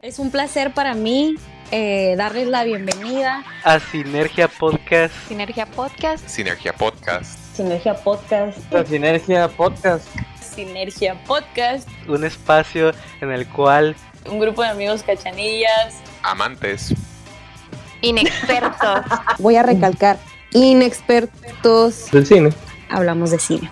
[0.00, 1.34] Es un placer para mí
[1.72, 5.12] eh, darles la bienvenida a Sinergia Podcast.
[5.26, 6.24] Sinergia Podcast.
[6.28, 7.36] Sinergia Podcast.
[7.56, 8.72] Sinergia Podcast.
[8.72, 10.06] A Sinergia Podcast.
[10.40, 11.88] Sinergia Podcast.
[12.06, 13.96] Un espacio en el cual
[14.30, 16.94] un grupo de amigos cachanillas, amantes,
[18.00, 19.04] inexpertos.
[19.40, 20.16] Voy a recalcar,
[20.52, 22.50] inexpertos del cine.
[22.88, 23.68] Hablamos de cine.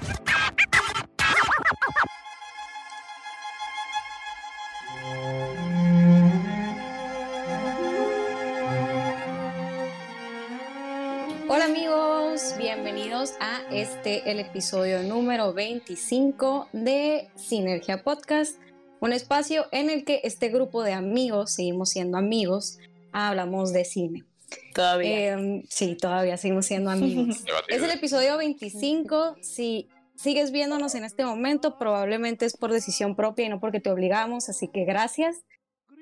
[14.07, 18.57] Este, el episodio número 25 de Sinergia Podcast,
[19.01, 22.79] un espacio en el que este grupo de amigos, seguimos siendo amigos,
[23.11, 24.25] hablamos de cine.
[24.73, 25.33] Todavía.
[25.33, 27.43] Em, sí, todavía seguimos siendo amigos.
[27.69, 29.39] es el episodio 25.
[29.41, 33.91] Si sigues viéndonos en este momento, probablemente es por decisión propia y no porque te
[33.91, 35.39] obligamos, así que gracias.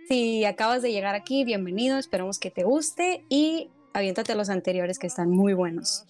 [0.09, 5.07] Si acabas de llegar aquí, bienvenido, esperamos que te guste y aviéntate los anteriores que
[5.07, 6.05] están muy buenos.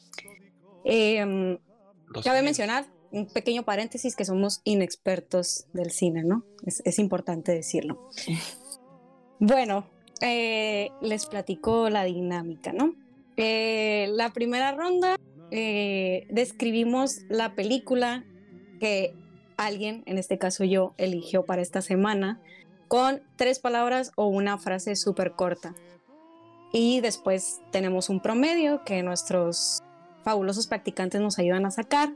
[0.84, 1.56] Eh,
[2.23, 6.45] cabe mencionar, un pequeño paréntesis, que somos inexpertos del cine, ¿no?
[6.65, 8.11] Es, es importante decirlo.
[9.41, 9.87] Bueno,
[10.20, 12.95] eh, les platico la dinámica, ¿no?
[13.37, 15.17] Eh, la primera ronda
[15.51, 18.25] eh, describimos la película
[18.81, 19.15] que
[19.57, 22.41] alguien, en este caso yo, eligió para esta semana
[22.89, 25.75] con tres palabras o una frase súper corta.
[26.73, 29.84] Y después tenemos un promedio que nuestros
[30.25, 32.14] fabulosos practicantes nos ayudan a sacar.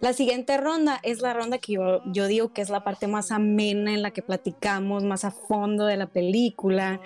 [0.00, 3.30] La siguiente ronda es la ronda que yo, yo, digo que es la parte más
[3.30, 7.00] amena en la que platicamos más a fondo de la película,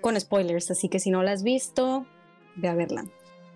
[0.00, 2.06] con spoilers, así que si no la has visto,
[2.56, 3.04] ve a verla.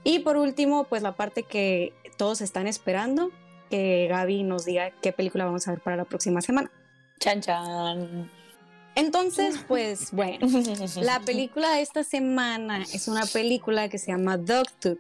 [0.05, 3.33] Y por último, pues la parte que todos están esperando,
[3.69, 6.71] que Gaby nos diga qué película vamos a ver para la próxima semana.
[7.19, 8.31] Chan chan.
[8.95, 10.47] Entonces, pues bueno,
[11.03, 14.99] la película de esta semana es una película que se llama Dogtooth.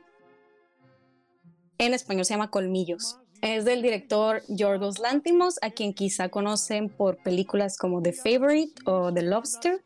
[1.78, 3.18] En español se llama Colmillos.
[3.42, 9.12] Es del director Yorgos Lantimos, a quien quizá conocen por películas como The Favorite o
[9.12, 9.84] The Lobster.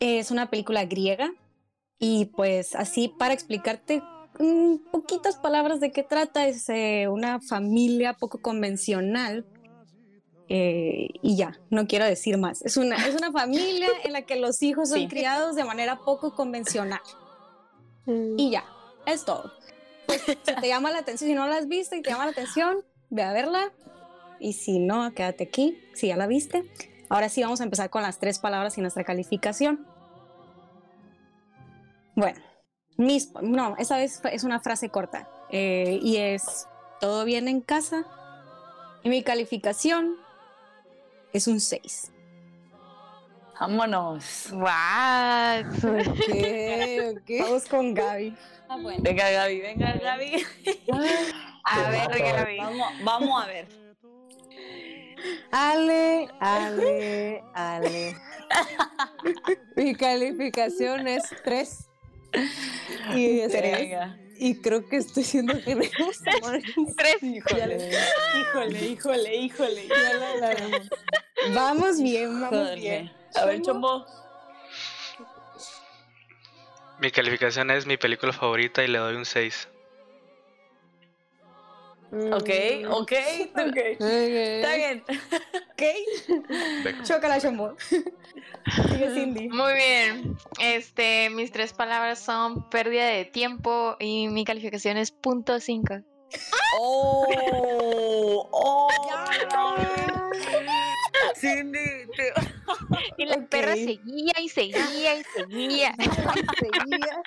[0.00, 1.32] Es una película griega
[1.98, 4.02] y pues así para explicarte
[4.38, 9.44] en poquitas palabras de qué trata, es eh, una familia poco convencional
[10.48, 12.62] eh, y ya, no quiero decir más.
[12.62, 15.08] Es una, es una familia en la que los hijos son sí.
[15.08, 17.00] criados de manera poco convencional.
[18.06, 18.38] Mm.
[18.38, 18.64] Y ya,
[19.06, 19.52] es todo.
[20.08, 22.84] Si te llama la atención, si no la has visto y te llama la atención,
[23.10, 23.72] ve a verla.
[24.40, 26.64] Y si no, quédate aquí, si ya la viste.
[27.08, 29.86] Ahora sí vamos a empezar con las tres palabras y nuestra calificación.
[32.14, 32.40] Bueno,
[32.96, 36.66] mis, no, esa vez es una frase corta eh, y es,
[37.00, 38.04] ¿todo bien en casa?
[39.04, 40.16] Y mi calificación
[41.32, 42.12] es un 6.
[43.60, 44.50] Vámonos.
[44.52, 44.68] ¡Wow!
[46.12, 47.40] Okay, okay.
[47.40, 48.36] Vamos con Gaby.
[48.68, 49.02] Ah, bueno.
[49.02, 50.46] Venga, Gaby, venga, Gaby.
[51.64, 52.58] a ver, Gaby.
[52.58, 53.66] Vamos, vamos a ver.
[55.50, 58.16] Ale, Ale, Ale.
[59.74, 61.88] Mi calificación es 3.
[63.14, 63.54] Y, es
[64.38, 66.30] y creo que estoy siendo generosa.
[66.96, 67.22] Tres.
[67.22, 67.90] Híjole,
[68.40, 69.88] híjole, híjole, híjole.
[69.88, 70.90] Ya la alargamos.
[71.54, 72.78] Vamos bien, vamos Joder.
[72.78, 73.17] bien.
[73.34, 74.06] A ver, Chombo.
[77.00, 79.68] Mi calificación es mi película favorita y le doy un 6.
[82.10, 82.50] Ok,
[82.88, 83.12] ok, ok.
[84.00, 85.04] Está bien.
[85.78, 85.84] Ok.
[87.04, 87.76] Chócala, Chombo.
[87.78, 89.48] Sigue Cindy.
[89.48, 90.36] Muy bien.
[90.58, 96.00] Este, mis tres palabras son pérdida de tiempo y mi calificación es punto cinco.
[96.80, 98.88] Oh, oh.
[101.36, 102.32] Cindy, te...
[103.18, 103.48] Y la Ok.
[103.48, 105.94] perra seguía y seguía y seguía.
[106.58, 107.22] Seguía.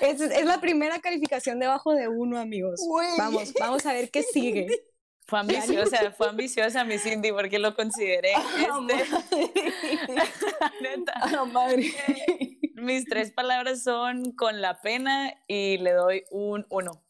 [0.00, 2.80] Es, es la primera calificación debajo de uno, amigos.
[3.18, 4.66] Vamos, vamos a ver qué sigue.
[5.26, 8.32] Fue ambiciosa, fue ambiciosa mi Cindy porque lo consideré.
[8.32, 9.04] Este,
[10.80, 11.12] neta.
[11.16, 11.92] Ah, madre.
[12.74, 17.02] Mis tres palabras son con la pena y le doy un uno.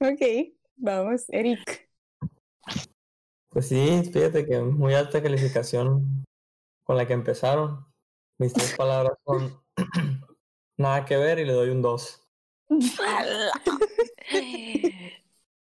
[0.00, 0.20] Ok,
[0.76, 1.81] vamos, Eric.
[3.50, 6.24] Pues sí, fíjate que muy alta calificación
[6.84, 7.86] con la que empezaron.
[8.38, 9.62] Mis tres palabras son
[10.78, 12.28] nada que ver y le doy un 2.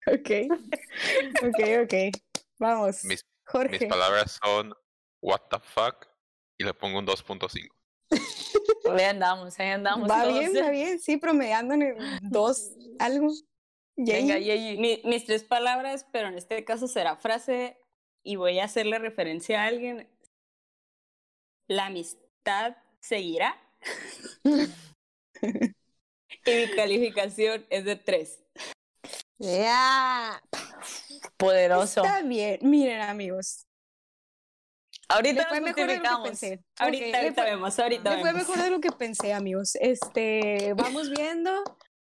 [0.08, 0.30] Ok,
[1.42, 1.94] ok, ok.
[2.60, 3.76] Vamos, Mis, Jorge.
[3.80, 4.72] mis palabras son
[5.20, 6.06] what the fuck
[6.58, 7.68] y le pongo un 2.5.
[8.88, 10.08] Ahí andamos, ahí andamos.
[10.08, 10.38] Va todos.
[10.38, 13.32] bien, va bien, sí, promediando en el dos, algo.
[13.96, 14.38] Venga.
[14.38, 14.76] Yeyi.
[14.78, 17.78] Mi- mis tres palabras, pero en este caso será frase
[18.22, 20.08] y voy a hacerle referencia a alguien,
[21.68, 23.56] la amistad seguirá.
[25.42, 28.42] y mi calificación es de 3.
[29.38, 30.42] Ya.
[31.36, 32.02] Poderoso.
[32.04, 32.58] Está bien.
[32.62, 33.66] Miren, amigos.
[35.08, 36.64] Ahorita Le fue mejor de lo que pensé.
[36.78, 38.34] Ahorita, Ok, le ahorita fue- vemos, ahorita fue vemos.
[38.48, 39.76] mejor de lo que pensé, amigos.
[39.76, 41.62] Este, vamos viendo.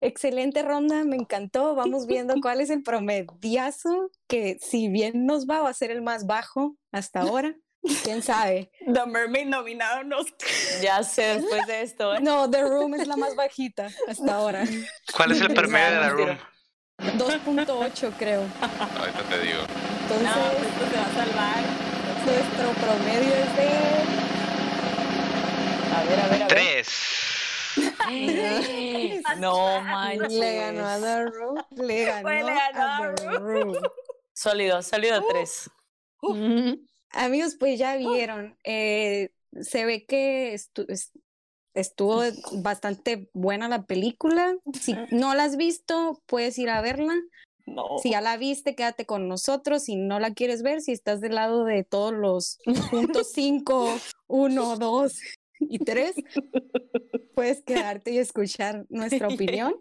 [0.02, 1.76] Excelente ronda, me encantó.
[1.76, 6.02] Vamos viendo cuál es el promediazo, que si bien nos va, va a ser el
[6.02, 7.56] más bajo hasta ahora.
[8.04, 8.70] ¿Quién sabe?
[8.94, 10.18] The Mermaid nominado no.
[10.82, 12.20] Ya sé, después de esto, ¿eh?
[12.22, 14.66] No, The Room es la más bajita hasta ahora.
[15.16, 16.40] ¿Cuál es el promedio de Mentira.
[17.00, 17.18] room?
[17.18, 18.42] 2.8 creo.
[19.00, 19.60] Ahorita te digo.
[20.02, 21.64] Entonces, No, pues esto te va a salvar.
[22.26, 23.70] nuestro promedio es de
[25.96, 26.58] A ver, a ver, a ver.
[28.06, 29.24] Tres.
[29.40, 30.34] No manches.
[30.34, 31.56] Le ganó a The Room.
[31.72, 32.82] le ganó, Pues le ganó
[33.12, 33.74] a The Room.
[34.34, 35.70] Sólido, sólido tres.
[37.12, 39.32] Amigos, pues ya vieron, eh,
[39.62, 41.12] se ve que estu- es-
[41.74, 42.22] estuvo
[42.62, 44.56] bastante buena la película.
[44.80, 47.14] Si no la has visto, puedes ir a verla.
[47.66, 47.98] No.
[48.02, 49.84] Si ya la viste, quédate con nosotros.
[49.84, 52.60] Si no la quieres ver, si estás del lado de todos los
[52.92, 53.98] puntos 5,
[54.28, 55.20] 1, 2
[55.60, 56.16] y 3,
[57.34, 59.76] puedes quedarte y escuchar nuestra opinión.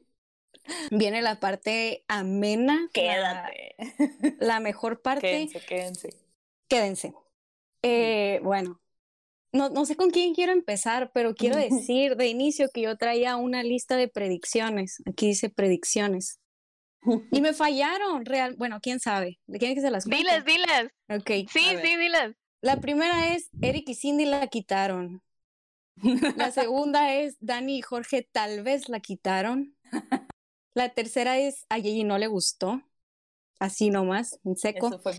[0.91, 3.77] Viene la parte amena, Quédate.
[4.41, 6.09] la mejor parte Quédense, quédense.
[6.69, 7.15] quédense.
[7.83, 8.81] Eh, bueno,
[9.53, 13.37] no, no sé con quién quiero empezar, pero quiero decir de inicio que yo traía
[13.37, 15.03] una lista de predicciones.
[15.07, 16.41] Aquí dice predicciones.
[17.31, 18.57] Y me fallaron, real.
[18.57, 19.39] Bueno, quién sabe.
[19.47, 20.25] ¿De quién es que se las cuente?
[20.25, 20.93] Diles, diles.
[21.09, 21.49] Ok.
[21.53, 22.35] Sí, sí, diles.
[22.61, 25.23] La primera es Eric y Cindy la quitaron.
[26.37, 29.75] La segunda es Dani y Jorge tal vez la quitaron.
[30.75, 32.83] La tercera es a Yeyi no le gustó.
[33.59, 34.99] Así nomás, en seco.
[34.99, 35.15] Fue.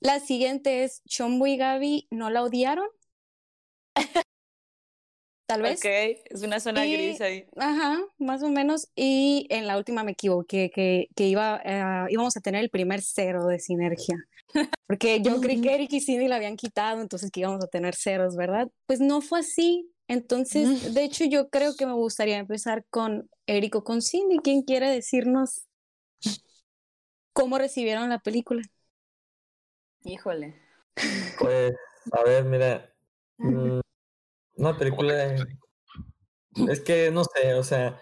[0.00, 2.86] La siguiente es Chombo y Gaby no la odiaron.
[5.46, 5.78] Tal vez.
[5.80, 5.86] Ok,
[6.30, 7.46] es una zona Y- gris ahí.
[7.56, 8.88] Ajá, más o menos.
[8.96, 13.02] Y en la última me equivoqué, que, que iba, eh, íbamos a tener el primer
[13.02, 14.16] cero de sinergia.
[14.86, 17.94] Porque yo creí que Eric y Cindy la habían quitado, entonces que íbamos a tener
[17.94, 18.70] ceros, ¿verdad?
[18.86, 19.90] Pues no fue así.
[20.06, 24.38] Entonces, de hecho, yo creo que me gustaría empezar con Eric o con Cindy.
[24.38, 25.66] ¿Quién quiere decirnos
[27.32, 28.62] cómo recibieron la película?
[30.02, 30.60] Híjole.
[31.38, 31.72] Pues,
[32.12, 32.94] a ver, mira.
[33.38, 33.80] mm,
[34.56, 35.46] Una película de...
[36.68, 38.00] Es que no sé, o sea.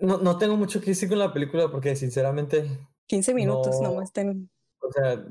[0.00, 2.68] No, no tengo mucho que decir con la película porque sinceramente,
[3.06, 3.88] 15 minutos No.
[3.90, 4.50] nomás ten-
[4.80, 5.24] o sea,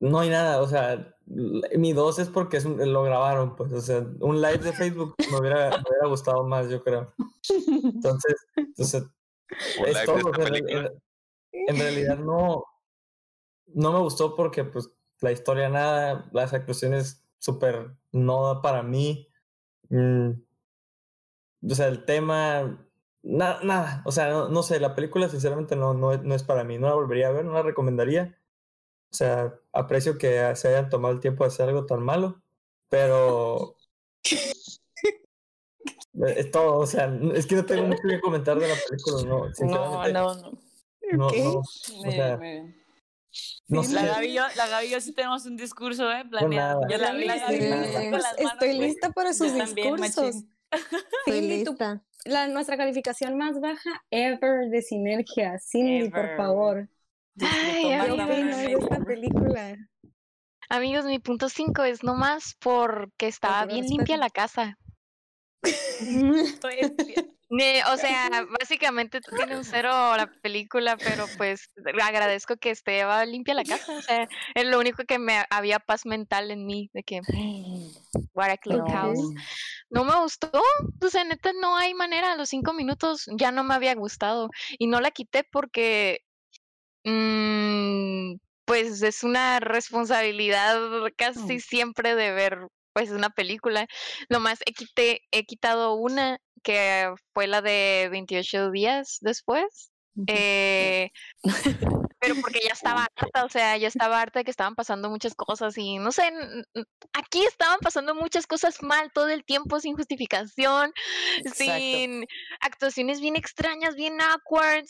[0.00, 3.80] no hay nada, o sea, mi dos es porque es un- lo grabaron, pues, o
[3.80, 7.12] sea, un live de Facebook me hubiera, me hubiera gustado más, yo creo.
[7.82, 9.04] Entonces, entonces
[9.86, 11.02] es todo, esta o sea, en-
[11.52, 12.64] en, realidad no,
[13.66, 14.90] no me gustó porque pues
[15.20, 19.28] la historia nada, las actuaciones súper no da para mí.
[19.88, 20.30] mm,
[21.70, 22.86] o sea, el tema,
[23.22, 26.64] nada, nada, o sea, no, no sé, la película sinceramente no, no, no es para
[26.64, 28.38] mí, no la volvería a ver, no la recomendaría.
[29.14, 32.42] O sea, aprecio que se hayan tomado el tiempo de hacer algo tan malo,
[32.88, 33.76] pero...
[36.26, 39.46] Es todo, o sea, es que no tengo mucho que comentar de la película, no,
[39.48, 40.12] No, sinceramente.
[40.12, 40.34] no,
[41.12, 41.26] no.
[41.58, 41.64] O
[42.10, 42.76] sea, bien.
[43.68, 44.06] no La sé.
[44.06, 46.24] Gaby, y yo, la Gaby y yo sí tenemos un discurso, ¿eh?
[46.30, 46.82] Planeado.
[46.88, 50.44] Yo la vi, la Gaby Estoy manos, lista para sus Yo discursos.
[51.24, 52.02] Cindy, tú- lista.
[52.24, 55.58] la, nuestra calificación más baja ever de Sinergia.
[55.58, 56.88] Cindy, por favor.
[57.40, 58.16] Ay, Disfrutó ¿Qué más amigo.
[58.16, 59.76] la opinas de esta película?
[60.68, 63.96] Amigos, mi punto 5 es nomás porque estaba bien respeto.
[63.98, 64.78] limpia la casa.
[67.92, 71.70] O sea, básicamente tiene un cero la película, pero pues
[72.02, 73.96] agradezco que esté limpia la casa.
[73.96, 77.20] O sea, es lo único que me había paz mental en mí, de que
[78.32, 79.32] what a clean house.
[79.88, 83.62] No me gustó, o sea, neta no hay manera, a los cinco minutos ya no
[83.62, 86.23] me había gustado y no la quité porque
[87.04, 90.78] mm, pues es una responsabilidad
[91.16, 93.86] casi siempre de ver pues una película.
[94.30, 99.90] Nomás he, quité, he quitado una que fue la de 28 días después.
[100.28, 101.10] eh,
[102.20, 105.34] pero porque ya estaba harta, o sea, ya estaba harta de que estaban pasando muchas
[105.34, 106.32] cosas y no sé,
[107.12, 110.92] aquí estaban pasando muchas cosas mal todo el tiempo sin justificación,
[111.38, 111.74] Exacto.
[111.74, 112.26] sin
[112.60, 114.86] actuaciones bien extrañas, bien awkward,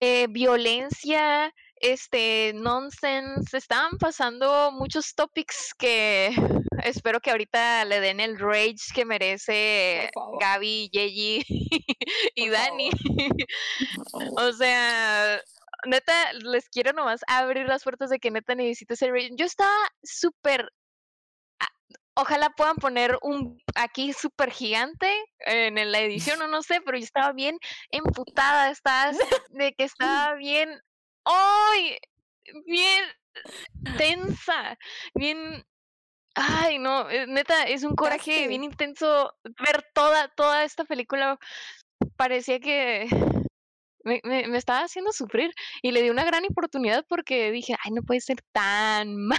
[0.00, 6.30] eh, violencia, este, nonsense, estaban pasando muchos topics que
[6.84, 10.10] espero que ahorita le den el rage que merece.
[10.40, 11.42] Gaby, Yeji
[12.34, 12.90] y Por Dani.
[14.38, 15.40] o sea,
[15.86, 19.12] neta, les quiero nomás abrir las puertas de que neta necesito ser.
[19.36, 20.70] Yo estaba súper.
[22.18, 25.06] Ojalá puedan poner un aquí súper gigante
[25.40, 27.58] en la edición o no sé, pero yo estaba bien
[27.90, 29.12] emputada, estaba
[29.50, 30.80] de que estaba bien,
[31.24, 31.98] ¡ay!
[32.64, 33.04] Bien
[33.98, 34.78] tensa,
[35.14, 35.66] bien,
[36.34, 41.38] ay no, eh, neta, es un coraje bien intenso ver toda, toda esta película.
[42.16, 43.08] Parecía que
[44.06, 47.90] me, me, me estaba haciendo sufrir y le di una gran oportunidad porque dije, ay,
[47.90, 49.38] no puede ser tan mal,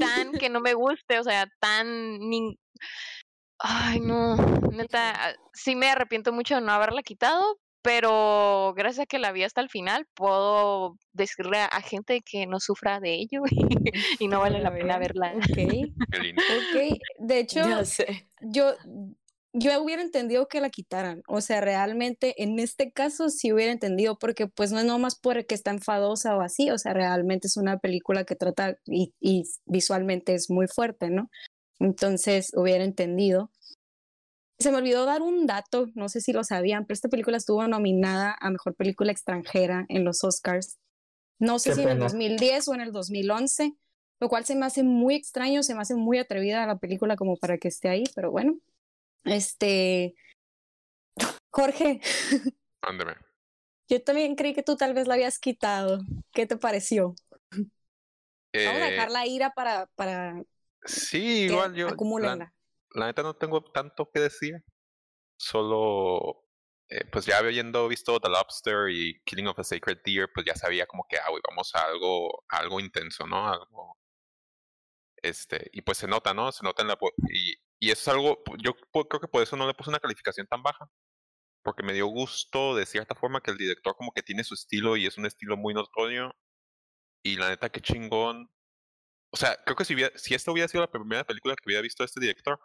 [0.00, 2.18] tan que no me guste, o sea, tan...
[3.60, 4.36] Ay, no,
[4.70, 9.32] neta, ah, sí me arrepiento mucho de no haberla quitado, pero gracias a que la
[9.32, 13.42] vi hasta el final, puedo decirle a, gente que no sufra de ello
[14.20, 15.32] y no vale la pena verla.
[15.34, 16.42] Ok, Qué lindo.
[16.42, 16.98] ok.
[17.18, 17.62] De hecho,
[18.42, 18.74] yo,
[19.52, 21.22] yo hubiera entendido que la quitaran.
[21.26, 25.54] O sea, realmente en este caso sí hubiera entendido, porque pues no es nomás porque
[25.54, 26.70] está enfadosa o así.
[26.70, 31.30] O sea, realmente es una película que trata y, y visualmente es muy fuerte, ¿no?
[31.78, 33.50] Entonces hubiera entendido.
[34.58, 37.66] Se me olvidó dar un dato, no sé si lo sabían, pero esta película estuvo
[37.68, 40.78] nominada a Mejor Película Extranjera en los Oscars.
[41.38, 42.06] No sé Qué si en el pena.
[42.06, 43.72] 2010 o en el 2011,
[44.18, 47.36] lo cual se me hace muy extraño, se me hace muy atrevida la película como
[47.36, 48.58] para que esté ahí, pero bueno.
[49.24, 50.14] Este,
[51.50, 52.00] Jorge,
[52.82, 53.16] Ándeme.
[53.88, 56.00] yo también creí que tú tal vez la habías quitado.
[56.32, 57.14] ¿Qué te pareció?
[58.64, 60.42] Vamos a Eh, dejar la ira para, para
[60.84, 61.88] sí, igual yo.
[62.18, 62.40] La,
[62.94, 64.64] la neta no tengo tanto que decir.
[65.38, 66.44] Solo.
[66.90, 70.54] eh, pues ya habiendo visto The Lobster y Killing of a Sacred Deer, pues ya
[70.56, 73.48] sabía como que, ah, güey, vamos a algo, a algo intenso, ¿no?
[73.48, 73.98] Algo.
[75.22, 76.52] Este, y pues se nota, ¿no?
[76.52, 76.98] Se nota en la.
[77.30, 78.42] Y, y eso es algo.
[78.58, 80.90] Yo creo que por eso no le puse una calificación tan baja.
[81.62, 84.96] Porque me dio gusto, de cierta forma, que el director como que tiene su estilo
[84.96, 86.34] y es un estilo muy notorio.
[87.22, 88.50] Y la neta, qué chingón.
[89.30, 91.82] O sea, creo que si, hubiera, si esta hubiera sido la primera película que hubiera
[91.82, 92.58] visto este director,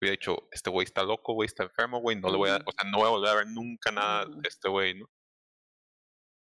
[0.00, 2.72] hubiera dicho, este güey está loco, güey está enfermo, güey, no le voy a, o
[2.72, 5.06] sea, no voy a volver a ver nunca nada de este güey, ¿no?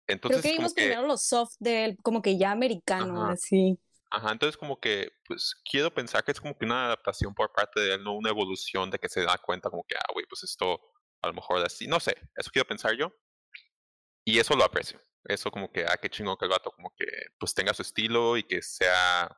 [0.05, 3.23] Creo Entonces, que como vimos que, primero los soft de él, como que ya americano,
[3.23, 3.33] Ajá.
[3.33, 3.79] así.
[4.11, 7.79] Ajá, entonces como que, pues, quiero pensar que es como que una adaptación por parte
[7.81, 10.43] de él, no una evolución de que se da cuenta como que, ah, güey, pues
[10.43, 10.79] esto
[11.21, 13.13] a lo mejor así, no sé, eso quiero pensar yo.
[14.25, 15.01] Y eso lo aprecio.
[15.25, 17.05] Eso como que, ah, qué chingón que el vato como que,
[17.39, 19.29] pues, tenga su estilo y que sea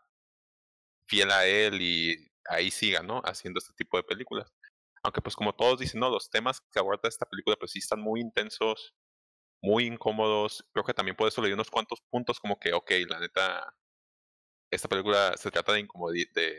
[1.07, 3.21] fiel a él y ahí siga, ¿no?
[3.25, 4.53] Haciendo este tipo de películas.
[5.03, 7.99] Aunque pues como todos dicen, no, los temas que aborda esta película pues sí están
[8.01, 8.95] muy intensos,
[9.61, 10.65] muy incómodos.
[10.73, 13.75] Creo que también por eso leí unos cuantos puntos como que, ok, la neta,
[14.73, 16.57] esta película se trata de incomodidad, de,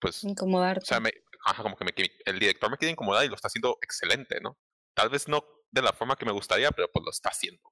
[0.00, 0.84] pues, o Incomodarte.
[0.84, 1.12] sea, me,
[1.44, 4.40] ajá, como que me, qui- el director me quiere incomodar y lo está haciendo excelente,
[4.40, 4.58] ¿no?
[4.94, 7.62] Tal vez no de la forma que me gustaría, pero pues lo está haciendo.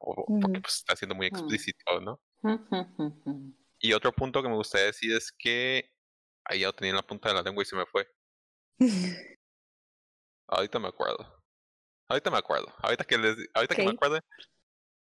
[0.00, 1.28] O, porque pues está siendo muy Mm.
[1.28, 2.20] explícito, ¿no?
[3.78, 5.90] Y otro punto que me gustaría decir es que
[6.44, 8.06] ahí ya lo tenía en la punta de la lengua y se me fue.
[10.48, 11.42] Ahorita me acuerdo.
[12.08, 12.72] Ahorita me acuerdo.
[12.82, 14.20] Ahorita que les, ahorita que me acuerde,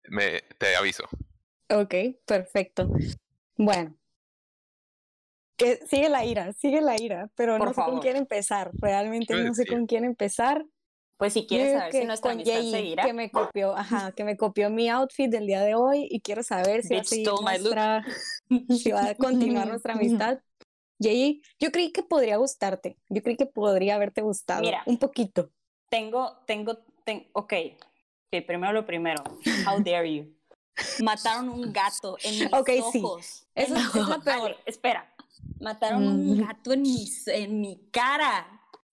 [0.08, 1.04] me te aviso.
[1.68, 1.94] Ok,
[2.26, 2.88] perfecto.
[3.56, 3.96] Bueno.
[5.56, 8.70] Que sigue la ira, sigue la ira, pero Por no sé con quién empezar.
[8.74, 9.68] Realmente no sé decir?
[9.74, 10.64] con quién empezar.
[11.18, 13.04] Pues si quieres saber si que nuestra con amistad Jay, seguirá.
[13.06, 16.42] que me copió, ajá, que me copió mi outfit del día de hoy y quiero
[16.42, 18.04] saber si va a nuestra,
[18.68, 20.40] si va a continuar nuestra amistad.
[21.00, 22.98] Jay, yo creí que podría gustarte.
[23.08, 24.82] Yo creí que podría haberte gustado Mira.
[24.84, 25.50] un poquito.
[25.88, 27.52] Tengo, tengo, ten- ok.
[28.30, 29.22] Ok, primero lo primero.
[29.66, 30.35] How dare you?
[31.02, 33.00] Mataron un gato en mis Ok, sí.
[33.02, 33.46] ojos.
[33.54, 34.46] Eso En es- mis- la peor.
[34.52, 35.12] Ale, espera.
[35.60, 36.46] Mataron un Mm.
[36.46, 38.46] gato en mi, en mi cara.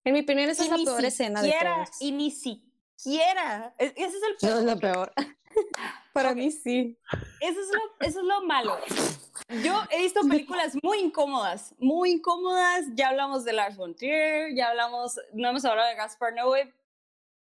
[0.04, 2.00] En mi opinión, esa Y es la peor escena de todas.
[2.00, 3.74] Y ni siquiera.
[3.78, 4.58] e- Ese es el No peor.
[4.58, 5.12] es lo peor.
[6.12, 6.96] Para mí sí.
[7.40, 8.78] Eso es, lo, eso es lo malo.
[9.62, 12.84] Yo he visto películas muy incómodas, muy incómodas.
[12.94, 16.72] Ya hablamos de Lars von Trier, ya hablamos, no hemos hablado de Gaspar Noé.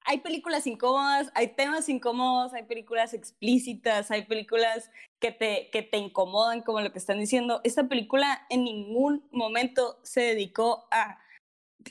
[0.04, 4.90] Hay películas incómodas, hay temas incómodos, hay películas explícitas, hay películas
[5.20, 7.60] que te, que te incomodan, como lo que están diciendo.
[7.64, 11.18] Esta película en ningún momento se dedicó a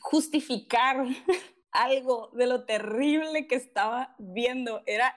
[0.01, 1.05] justificar
[1.71, 4.81] algo de lo terrible que estaba viendo.
[4.87, 5.15] Era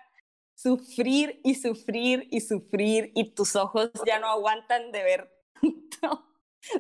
[0.55, 5.33] sufrir y sufrir y sufrir y tus ojos ya no aguantan de ver
[6.01, 6.27] tanto-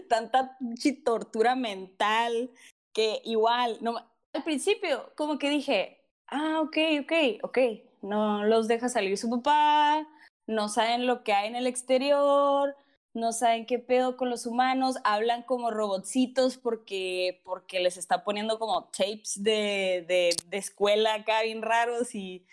[0.09, 0.59] tanta
[1.03, 2.51] tortura mental
[2.93, 3.97] que igual, no,
[4.33, 6.00] al principio como que dije,
[6.31, 7.59] ah, ok, ok, ok,
[8.03, 10.07] no los deja salir su papá,
[10.47, 12.77] no saben lo que hay en el exterior,
[13.13, 18.59] no saben qué pedo con los humanos, hablan como robotcitos porque, porque les está poniendo
[18.59, 22.47] como tapes de, de, escuela acá bien raros y,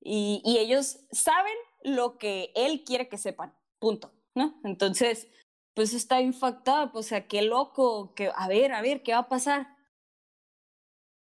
[0.00, 4.60] y, ellos saben lo que él quiere que sepan, punto, ¿no?
[4.64, 5.28] Entonces,
[5.74, 9.20] pues está infectada, pues, o sea, qué loco, que, a ver, a ver, ¿qué va
[9.20, 9.76] a pasar?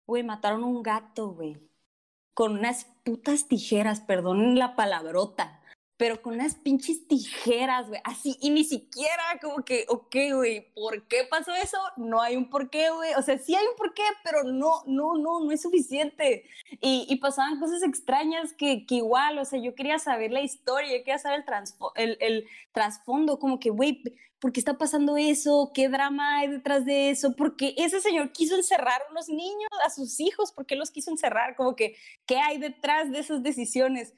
[0.06, 1.58] Güey, mataron un gato, güey,
[2.34, 5.61] con unas putas tijeras, perdón la palabrota,
[6.02, 11.06] pero con unas pinches tijeras, güey, así, y ni siquiera como que, ok, güey, ¿por
[11.06, 11.78] qué pasó eso?
[11.96, 14.82] No hay un por qué, güey, o sea, sí hay un por qué, pero no,
[14.86, 16.42] no, no, no es suficiente.
[16.80, 20.90] Y, y pasaban cosas extrañas que, que, igual, o sea, yo quería saber la historia,
[20.90, 21.44] yo quería saber
[21.94, 24.02] el, el, el trasfondo, como que, güey,
[24.40, 25.70] ¿por qué está pasando eso?
[25.72, 27.36] ¿Qué drama hay detrás de eso?
[27.36, 31.12] Porque ese señor quiso encerrar a unos niños, a sus hijos, ¿por qué los quiso
[31.12, 31.54] encerrar?
[31.54, 31.94] Como que,
[32.26, 34.14] ¿qué hay detrás de esas decisiones?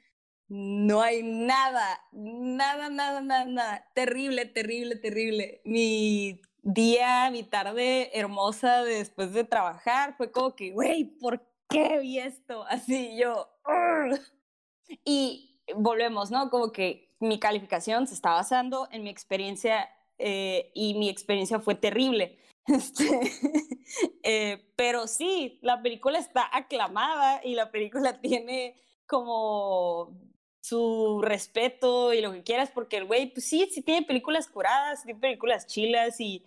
[0.49, 3.91] No hay nada, nada, nada, nada, nada.
[3.95, 5.63] Terrible, terrible, terrible.
[5.65, 12.19] Mi día, mi tarde hermosa después de trabajar fue como que, güey, ¿por qué vi
[12.19, 12.65] esto?
[12.65, 13.49] Así yo.
[15.05, 16.51] Y volvemos, ¿no?
[16.51, 21.75] Como que mi calificación se está basando en mi experiencia eh, y mi experiencia fue
[21.75, 22.39] terrible.
[22.67, 23.21] Este,
[24.23, 30.19] eh, pero sí, la película está aclamada y la película tiene como
[30.65, 35.05] su respeto y lo que quieras, porque el güey, pues sí, sí tiene películas curadas,
[35.05, 36.43] tiene películas chilas y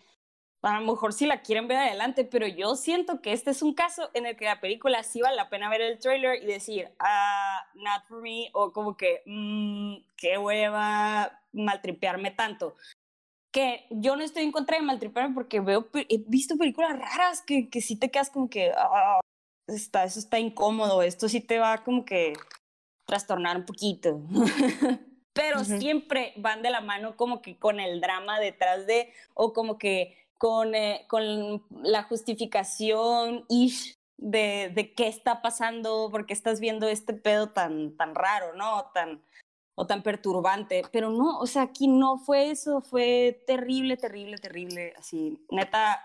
[0.63, 3.75] a lo mejor sí la quieren ver adelante, pero yo siento que este es un
[3.75, 6.89] caso en el que la película sí vale la pena ver el trailer y decir,
[6.97, 12.75] ah, not for me, o como que, mmm, qué hueva maltripearme tanto.
[13.51, 17.69] Que yo no estoy en contra de maltripearme porque veo, he visto películas raras que,
[17.69, 19.19] que sí te quedas como que, ah,
[19.67, 22.33] está, eso está incómodo, esto sí te va como que
[23.07, 24.21] trastornar un poquito.
[25.33, 29.77] Pero siempre van de la mano como que con el drama detrás de, o como
[29.77, 36.87] que con, eh, con la justificación ish de, de qué está pasando, porque estás viendo
[36.87, 38.89] este pedo tan, tan raro, ¿no?
[38.95, 39.21] Tan,
[39.75, 40.81] o tan perturbante.
[40.91, 44.93] Pero no, o sea, aquí no fue eso, fue terrible, terrible, terrible.
[44.97, 46.03] Así, neta,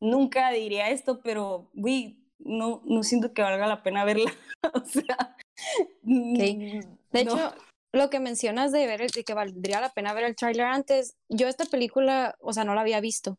[0.00, 4.32] nunca diría esto, pero, güey, no, no siento que valga la pena verla.
[4.74, 5.36] o sea,
[6.02, 7.54] Mm, de hecho,
[7.92, 11.48] lo que mencionas de ver, de que valdría la pena ver el trailer antes, yo
[11.48, 13.38] esta película, o sea, no la había visto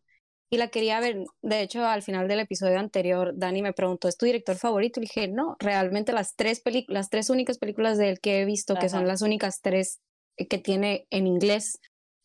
[0.49, 1.23] y la quería ver.
[1.41, 4.99] De hecho, al final del episodio anterior, Dani me preguntó, ¿es tu director favorito?
[4.99, 8.45] Y dije, no, realmente las tres películas, las tres únicas películas de él que he
[8.45, 9.99] visto, que son las únicas tres
[10.37, 11.79] que tiene en inglés,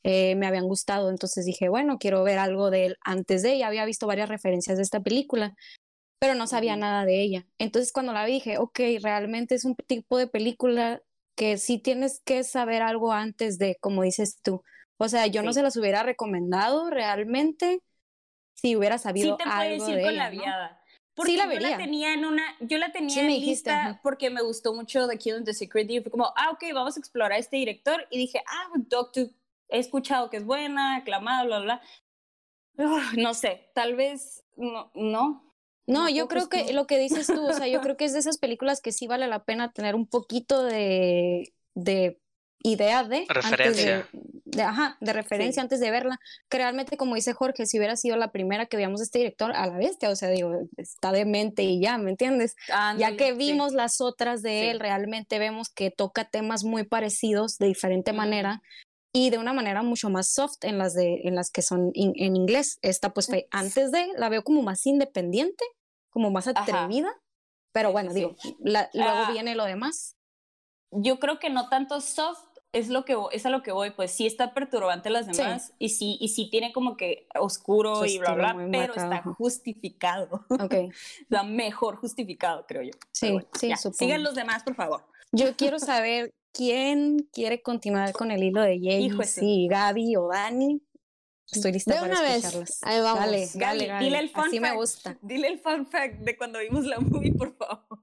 [0.05, 1.11] eh, me habían gustado.
[1.11, 4.77] Entonces dije, bueno, quiero ver algo de él antes de, ya había visto varias referencias
[4.77, 5.57] de esta película
[6.19, 7.47] pero no sabía nada de ella.
[7.59, 11.03] Entonces cuando la vi dije, ok, realmente es un tipo de película
[11.37, 14.63] que sí tienes que saber algo antes de, como dices tú.
[14.97, 17.81] O sea, yo no se las hubiera recomendado realmente
[18.55, 20.83] si hubiera sabido sí te algo decir con la viada.
[21.15, 21.71] Porque sí la vería.
[21.71, 25.19] yo la tenía en una, yo la tenía en lista porque me gustó mucho The
[25.19, 28.19] Killing the Secret y fue como, ah, ok, vamos a explorar a este director y
[28.19, 29.31] dije, ah, Doctor,
[29.69, 31.83] he escuchado que es buena, aclamada, bla, bla.
[33.17, 35.48] no sé, tal vez no, no,
[35.89, 38.19] no, yo creo que lo que dices tú, o sea, yo creo que es de
[38.19, 42.21] esas películas que sí vale la pena tener un poquito de, de
[42.63, 44.07] idea de referencia.
[44.13, 46.21] De, ajá, de referencia antes de verla.
[46.51, 49.53] Que realmente, como dice Jorge, si hubiera sido la primera que veíamos de este director
[49.53, 52.55] a la bestia, o sea, digo, está de mente y ya, ¿me entiendes?
[52.99, 57.67] ya que vimos las otras de él, realmente vemos que toca temas muy parecidos de
[57.67, 58.63] diferente manera
[59.13, 62.37] y de una manera mucho más soft en las de en las que son en
[62.37, 62.79] inglés.
[62.83, 65.65] Esta pues fue antes de, la veo como más independiente
[66.11, 67.11] como más atrevida,
[67.73, 69.29] pero bueno, digo, luego ah.
[69.33, 70.17] viene lo demás.
[70.91, 74.11] Yo creo que no tanto soft es lo que es a lo que voy, pues
[74.11, 78.35] sí está perturbante las demás y sí y sí tiene como que oscuro y bla
[78.35, 80.45] bla, pero está justificado.
[80.61, 80.75] Ok.
[81.21, 82.93] está mejor justificado, creo yo.
[83.13, 85.05] Sí, sí, Sigan los demás, por favor.
[85.33, 90.83] Yo quiero saber quién quiere continuar con el hilo de Jay, si Gaby o Dani.
[91.51, 92.83] Estoy lista de para una vez.
[92.83, 93.21] Ahí vamos.
[93.21, 94.05] Dale, dale, dale.
[94.05, 94.71] Dile el fun Así fact.
[94.71, 95.19] me gusta.
[95.23, 98.03] Dile el fun fact de cuando vimos la movie, por favor.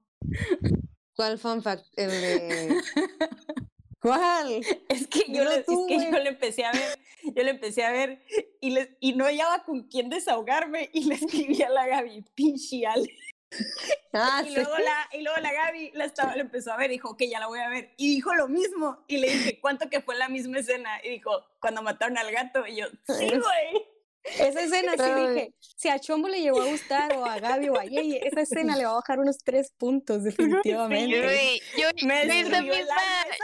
[1.14, 1.86] ¿Cuál fun fact?
[1.96, 2.76] El de...
[4.00, 4.60] ¿Cuál?
[4.88, 7.90] Es que, yo le, es que yo le empecé a ver, yo le empecé a
[7.90, 8.22] ver
[8.60, 12.86] y, le, y no hallaba con quién desahogarme y le escribí a la Gaby, pinche
[12.86, 13.10] Ale.
[14.18, 16.94] Ah, y, luego la, y luego la Gaby la, estaba, la empezó a ver y
[16.94, 17.92] dijo, que ya la voy a ver.
[17.98, 19.04] Y dijo lo mismo.
[19.08, 20.88] Y le dije, ¿cuánto que fue la misma escena?
[21.04, 22.66] Y dijo, cuando mataron al gato.
[22.66, 23.86] Y yo, sí, güey.
[24.24, 27.78] Esa escena sí dije, si a Chombo le llegó a gustar o a Gaby o
[27.78, 31.14] a Yeye, esa escena le va a bajar unos tres puntos definitivamente.
[31.14, 32.96] yo, yo, yo, esa misma,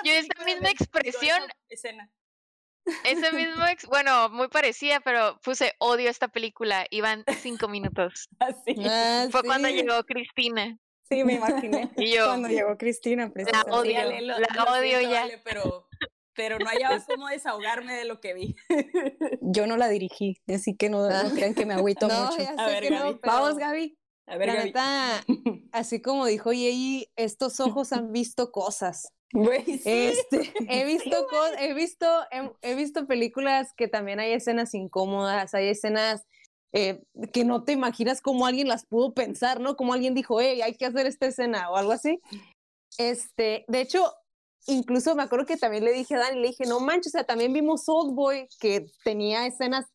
[0.05, 2.11] yo esa misma expresión, escena.
[3.05, 6.87] Ese mismo, ex, bueno, muy parecida, pero puse odio esta película.
[6.91, 8.29] Iban cinco minutos.
[8.41, 8.75] Así.
[8.89, 9.47] Ah, Fue sí.
[9.47, 10.79] cuando llegó Cristina.
[11.09, 11.91] Sí, me imaginé.
[11.97, 13.71] Y yo, Cuando llegó Cristina, la precisamente.
[13.73, 15.23] odio, Sí, Ale, lo- la lo odio siento, ya.
[15.25, 15.87] Ale, pero,
[16.35, 18.57] pero no hallaba cómo desahogarme de lo que vi.
[19.43, 22.43] Yo no la dirigí, así que no, no crean que me agüito No, mucho.
[22.59, 22.95] A ver, Gaby.
[23.13, 23.99] no, pero Vamos, Gaby.
[24.27, 24.67] A ver, la Gaby.
[24.69, 25.25] neta,
[25.73, 29.09] así como dijo Yeyi, estos ojos han visto cosas.
[29.33, 29.83] Güey, sí.
[29.85, 31.27] Este, he visto
[31.59, 36.27] he visto, he, he visto películas que también hay escenas incómodas, hay escenas
[36.75, 39.77] eh, que no te imaginas cómo alguien las pudo pensar, ¿no?
[39.77, 42.19] Como alguien dijo, hey, hay que hacer esta escena o algo así.
[42.97, 44.11] Este, de hecho,
[44.67, 47.25] incluso me acuerdo que también le dije a Dani, le dije, no manches, o sea,
[47.25, 49.87] también vimos Old Boy que tenía escenas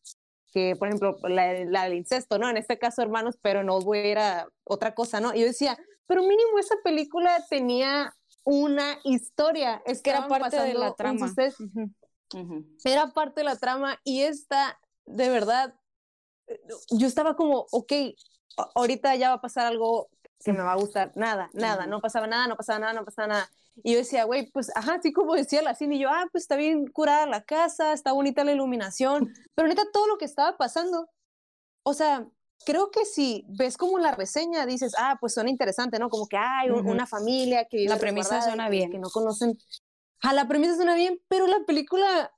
[0.52, 2.48] que, por ejemplo, la, la del incesto, ¿no?
[2.48, 5.34] En este caso, hermanos, pero en Old Boy era otra cosa, ¿no?
[5.34, 8.14] Y yo decía, pero mínimo esa película tenía
[8.50, 9.82] una historia.
[9.84, 11.26] Es Que era parte de la trama.
[11.60, 11.90] Ujú.
[12.34, 12.66] Ujú.
[12.84, 15.74] Era parte de la trama y esta, de verdad,
[16.90, 17.92] yo estaba como, ok,
[18.56, 20.08] a- ahorita ya va a pasar algo
[20.42, 21.12] que me va a gustar.
[21.14, 23.50] Nada, nada, no pasaba nada, no pasaba nada, no pasaba nada.
[23.82, 26.44] Y yo decía, güey, pues, ajá, así como decía la cine, y yo, ah, pues
[26.44, 30.56] está bien curada la casa, está bonita la iluminación, pero neta, todo lo que estaba
[30.56, 31.10] pasando,
[31.84, 32.26] o sea,
[32.64, 36.08] creo que si ves como la reseña, dices, ah, pues suena interesante, ¿no?
[36.10, 36.90] Como que hay un- Ujú.
[36.90, 38.90] una familia que vive La premisa suena bien.
[38.90, 39.58] Que no conocen.
[40.22, 42.32] A la premisa suena bien, pero la película,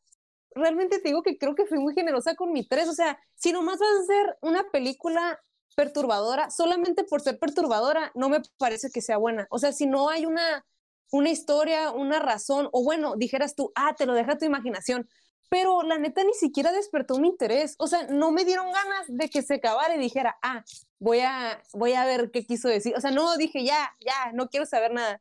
[0.55, 2.89] realmente te digo que creo que fui muy generosa con mi tres.
[2.89, 5.41] O sea, si nomás vas a hacer una película
[5.77, 9.47] perturbadora, solamente por ser perturbadora, no me parece que sea buena.
[9.51, 10.67] O sea, si no hay una,
[11.11, 15.09] una historia, una razón, o bueno, dijeras tú, ah, te lo deja tu imaginación.
[15.51, 17.75] Pero la neta ni siquiera despertó mi interés.
[17.79, 20.65] O sea, no me dieron ganas de que se acabara y dijera, ah,
[21.01, 22.95] voy a, voy a ver qué quiso decir.
[22.97, 25.21] O sea, no dije, ya, ya, no quiero saber nada.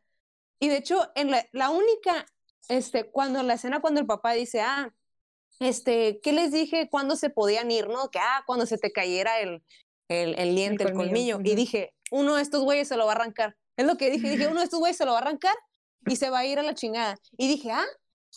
[0.59, 2.27] Y de hecho, en la, la única,
[2.67, 4.93] este, cuando la escena, cuando el papá dice, ah,
[5.59, 8.11] este, ¿qué les dije cuando se podían ir, no?
[8.11, 9.63] Que, ah, cuando se te cayera el,
[10.09, 11.37] el, el diente, el colmillo.
[11.37, 13.57] colmillo, Y dije, uno de estos güeyes se lo va a arrancar.
[13.77, 15.55] Es lo que dije, dije, uno de estos güeyes se lo va a arrancar
[16.05, 17.17] y se va a ir a la chingada.
[17.37, 17.85] Y dije, ah,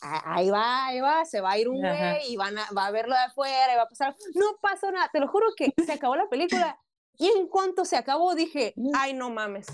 [0.00, 2.12] ahí va, ahí va, se va a ir un Ajá.
[2.14, 4.16] güey y van a, va a verlo de afuera y va a pasar.
[4.34, 6.78] No pasó nada, te lo juro que se acabó la película.
[7.18, 9.66] Y en cuanto se acabó, dije, ay, no mames.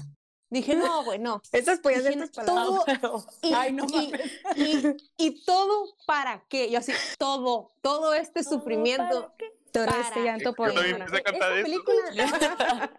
[0.50, 1.40] Dije, no, güey, no.
[1.52, 3.00] Esas podían ser tus palabras.
[3.00, 4.32] todo, y, Ay, no y- mames.
[4.56, 6.70] y- y todo para qué?
[6.70, 9.32] Yo así, todo, todo este sufrimiento.
[9.72, 11.62] Todo para este llanto por Yo empecé a cantar eso.
[11.64, 12.10] película.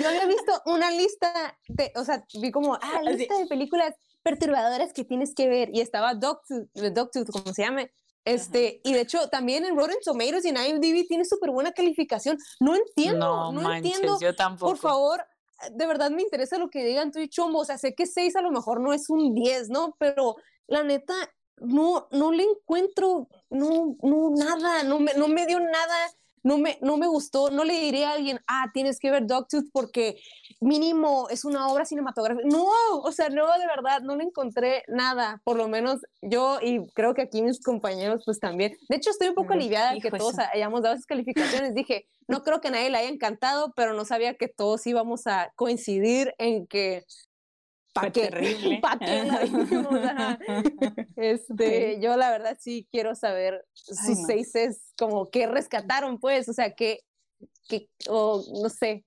[0.00, 3.16] Yo había visto una lista de, o sea, vi como, ah, Así.
[3.18, 3.94] lista de películas
[4.26, 5.70] perturbadoras que tienes que ver.
[5.72, 7.92] Y estaba Dogtooth, de Dogtooth, como se llame.
[8.24, 12.36] Este, y de hecho, también en Rotten Tomatoes y en IMDb tiene súper buena calificación.
[12.58, 14.18] No entiendo, no, entiendo.
[14.20, 14.72] yo tampoco.
[14.72, 15.24] Por favor,
[15.70, 17.60] de verdad me interesa lo que digan tú y Chombo.
[17.60, 19.94] O sea, sé que 6 a lo mejor no es un 10, ¿no?
[20.00, 20.34] Pero
[20.66, 21.14] la neta,
[21.58, 26.10] no, no le encuentro, no, no, nada, no me, no me dio nada,
[26.46, 27.50] no me, no me gustó.
[27.50, 30.16] No le diría a alguien, ah, tienes que ver Dogtooth porque
[30.60, 32.46] mínimo es una obra cinematográfica.
[32.48, 32.64] No,
[33.02, 35.40] o sea, no, de verdad, no le encontré nada.
[35.44, 38.76] Por lo menos yo, y creo que aquí mis compañeros, pues también.
[38.88, 41.74] De hecho, estoy un poco aliviada que de todos su- hayamos dado esas calificaciones.
[41.74, 45.26] Dije, no creo que a nadie le haya encantado, pero no sabía que todos íbamos
[45.26, 47.04] a coincidir en que.
[47.96, 48.20] ¿Pa' Fue qué?
[48.28, 48.78] terrible.
[48.82, 49.96] ¿Pa' qué la vimos?
[50.04, 50.38] Ajá.
[51.16, 54.26] Este, yo la verdad sí quiero saber sus Ay, no.
[54.26, 57.00] seises, como que rescataron, pues, o sea, que,
[57.68, 59.04] que, o no sé.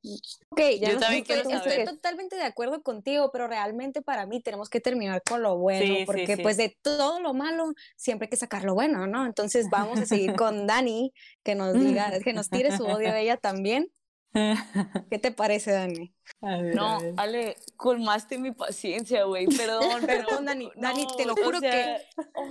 [0.49, 1.85] Ok, Ya Yo no también sé quiero qué- estoy saber.
[1.87, 6.03] totalmente de acuerdo contigo, pero realmente para mí tenemos que terminar con lo bueno, Sí,
[6.05, 6.41] porque sí.
[6.41, 9.25] pues de todo lo malo siempre hay que sacar lo bueno, ¿no?
[9.25, 13.19] Entonces vamos a seguir con Dani, que nos diga, que nos tire su odio a
[13.19, 13.91] ella también.
[14.33, 16.13] ¿Qué te parece, Dani?
[16.41, 17.13] A ver, No, a ver.
[17.17, 19.47] Ale, colmaste mi paciencia, güey.
[19.47, 21.97] Perdón, Perdón, Dani, Dani, te lo o juro sea,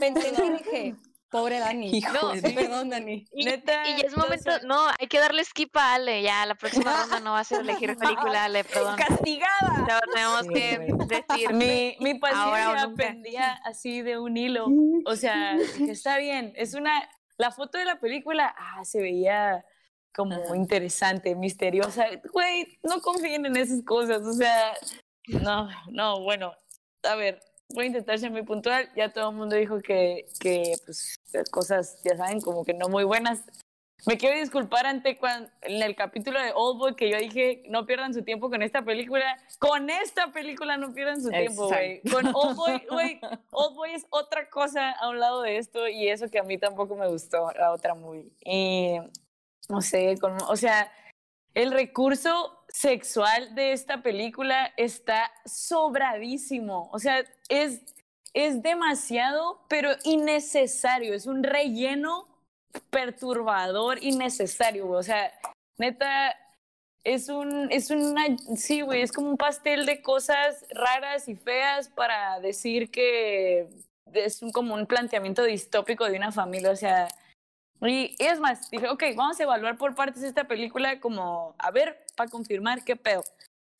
[0.00, 0.94] Pensé que dije,
[1.30, 1.96] pobre Dani.
[1.96, 2.50] Hijo No, de-.
[2.50, 3.24] Perdón, Dani.
[3.32, 4.66] Y, Neta, y ya es no momento, sé.
[4.66, 7.60] no, hay que darle skip a Ale, ya la próxima ronda no va a ser
[7.60, 8.96] elegir película, Ale, perdón.
[8.96, 9.86] ¡Castigada!
[9.88, 14.66] Ya Tenemos Sí, que decir, Mi, mi o paciencia pendía así de un hilo.
[15.06, 16.52] O sea, que está bien.
[16.56, 17.08] Es una.
[17.38, 19.64] La foto de la película, ah, se veía
[20.18, 22.06] como interesante, misteriosa.
[22.32, 24.22] Güey, no confíen en esas cosas.
[24.26, 24.74] O sea,
[25.28, 26.52] no, no, bueno.
[27.04, 28.90] A ver, voy a intentar ser muy puntual.
[28.96, 31.14] Ya todo el mundo dijo que, que pues,
[31.52, 33.44] cosas, ya saben, como que no muy buenas.
[34.06, 38.14] Me quiero disculpar ante cuan- en el capítulo de Oldboy que yo dije no pierdan
[38.14, 39.36] su tiempo con esta película.
[39.58, 42.00] Con esta película no pierdan su tiempo, güey.
[42.02, 46.38] Con Oldboy, güey, Oldboy es otra cosa a un lado de esto y eso que
[46.38, 48.30] a mí tampoco me gustó, la otra movie.
[48.44, 48.98] Y
[49.68, 50.14] no sé,
[50.48, 50.90] o sea,
[51.54, 56.88] el recurso sexual de esta película está sobradísimo.
[56.92, 57.82] O sea, es,
[58.32, 61.14] es demasiado, pero innecesario.
[61.14, 62.28] Es un relleno
[62.90, 64.88] perturbador innecesario.
[64.88, 65.32] O sea,
[65.78, 66.36] neta,
[67.04, 68.24] es un, es una,
[68.56, 73.68] sí, güey, es como un pastel de cosas raras y feas para decir que
[74.12, 77.08] es un, como un planteamiento distópico de una familia, o sea,
[77.82, 82.04] y, es más, dije, ok, vamos a evaluar por partes esta película como, a ver,
[82.16, 83.22] para confirmar qué pedo.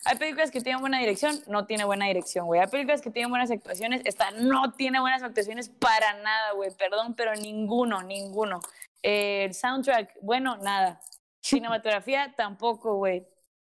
[0.04, 2.60] Hay películas que tienen buena dirección, no tiene buena dirección, güey.
[2.60, 6.70] Hay películas que tienen buenas actuaciones, esta no tiene buenas actuaciones para nada, güey.
[6.70, 8.60] Perdón, pero ninguno, ninguno.
[9.02, 11.00] El soundtrack, bueno, nada.
[11.40, 13.26] Cinematografía, tampoco, güey.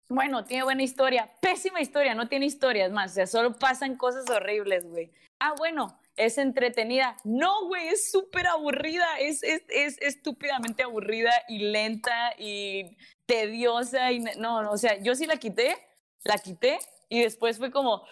[0.10, 1.30] Bueno, tiene buena historia.
[1.42, 3.12] Pésima historia, no tiene historias más.
[3.12, 5.12] O sea, solo pasan cosas horribles, güey.
[5.40, 7.18] Ah, bueno, es entretenida.
[7.24, 14.12] No, güey, es súper aburrida, es, es, es, estúpidamente aburrida y lenta y tediosa.
[14.12, 15.76] Y no, no, o sea, yo sí la quité,
[16.24, 16.80] la quité
[17.16, 18.06] y después fue como,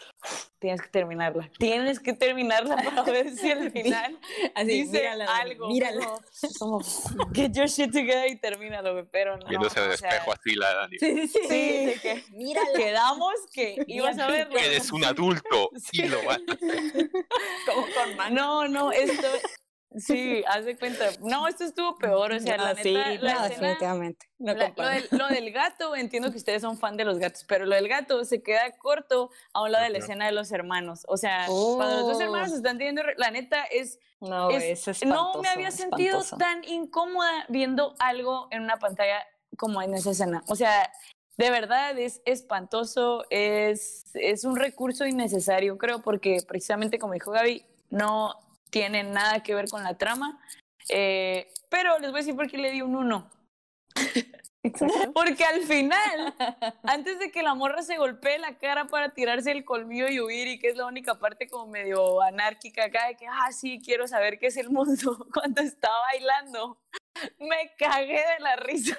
[0.60, 4.18] tienes que terminarla, tienes que terminarla para ver si al final
[4.56, 5.68] Así, dice algo.
[5.68, 6.22] Mírala.
[6.58, 6.80] Como,
[7.34, 9.46] get your shit together y termínalo, pero no.
[9.46, 10.98] Viéndose de espejo así la Dani.
[11.00, 12.00] Sí, sí, sí.
[12.02, 12.70] que, mírala.
[12.78, 14.58] Quedamos que ibas a verlo.
[14.58, 17.12] Eres un adulto y lo vas a hacer.
[17.66, 19.28] Como con No, no, esto,
[19.97, 21.06] Sí, haz de cuenta.
[21.21, 24.27] No, esto estuvo peor, o sea, la neta, la no, definitivamente.
[24.39, 27.75] lo, del, lo, del, gato, entiendo que ustedes son fan de los gatos, pero lo
[27.75, 31.06] del gato se queda corto a un lado de la escena de los hermanos.
[31.08, 32.56] O sea, cuando los dos hermanos oh.
[32.56, 33.99] están teniendo, la neta es...
[34.19, 39.21] No, es, espantoso, no me había sentido tan incómoda viendo algo en una pantalla
[39.58, 40.43] como en esa escena.
[40.47, 40.89] O sea,
[41.38, 47.65] de verdad es espantoso, es, es un recurso innecesario, creo, porque precisamente como dijo Gaby,
[47.89, 48.34] no,
[48.73, 50.41] tiene nada que ver con la trama.
[50.89, 53.31] Eh, pero les voy a decir por qué le di un 1.
[55.13, 56.33] Porque al final,
[56.83, 60.47] antes de que la morra se golpee la cara para tirarse el colmillo y huir,
[60.47, 64.07] y que es la única parte como medio anárquica acá, de que, ah, sí, quiero
[64.07, 66.79] saber qué es el mundo, cuando está bailando,
[67.38, 68.97] me cagué de la risa.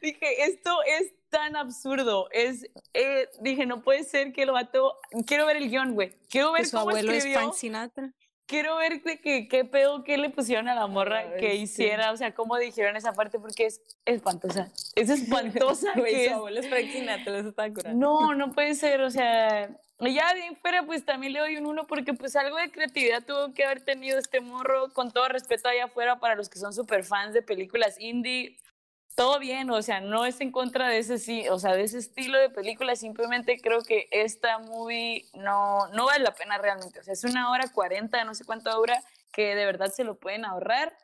[0.00, 2.28] Dije, esto es tan absurdo.
[2.30, 4.96] Es, eh, dije, no puede ser que lo vato.
[5.26, 6.16] Quiero ver el guion, güey.
[6.30, 8.14] Quiero ver su abuelo es Frank Sinatra
[8.46, 12.34] quiero ver qué, qué pedo, qué le pusieron a la morra que hiciera, o sea,
[12.34, 14.70] cómo dijeron esa parte, porque es espantosa.
[14.94, 15.92] Es espantosa.
[15.94, 16.32] que es...
[17.94, 19.68] No, no puede ser, o sea,
[20.00, 23.52] ya de fuera, pues también le doy un uno, porque pues algo de creatividad tuvo
[23.54, 27.04] que haber tenido este morro, con todo respeto allá afuera para los que son súper
[27.04, 28.58] fans de películas indie
[29.14, 31.98] todo bien, o sea, no es en contra de ese sí, o sea, de ese
[31.98, 37.02] estilo de película, simplemente creo que esta movie no, no vale la pena realmente, o
[37.02, 40.44] sea, es una hora cuarenta, no sé cuánto dura, que de verdad se lo pueden
[40.44, 40.96] ahorrar,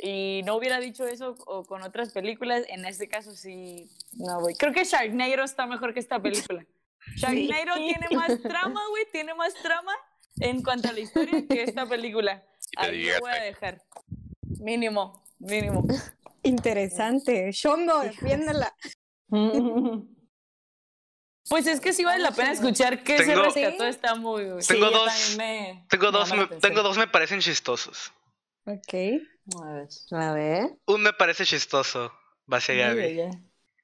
[0.00, 1.34] y no hubiera dicho eso
[1.66, 4.54] con otras películas, en este caso sí, no voy.
[4.54, 6.64] Creo que Sharknado está mejor que esta película.
[7.16, 9.92] Sharknado tiene más trama, güey, tiene más trama
[10.38, 12.44] en cuanto a la historia que esta película.
[12.76, 13.82] Ahí lo voy a dejar.
[14.60, 15.84] Mínimo, mínimo.
[16.42, 17.50] Interesante.
[17.52, 18.74] Shondo, defiéndela.
[21.48, 25.34] Pues es que sí vale la pena escuchar que se rescató esta muy Tengo dos,
[25.38, 28.12] me, tengo dos, me, tengo dos me parecen chistosos.
[28.66, 29.22] Ok.
[30.12, 30.76] A ver.
[30.84, 32.12] Un me parece chistoso,
[32.52, 33.30] va a ser Gaby.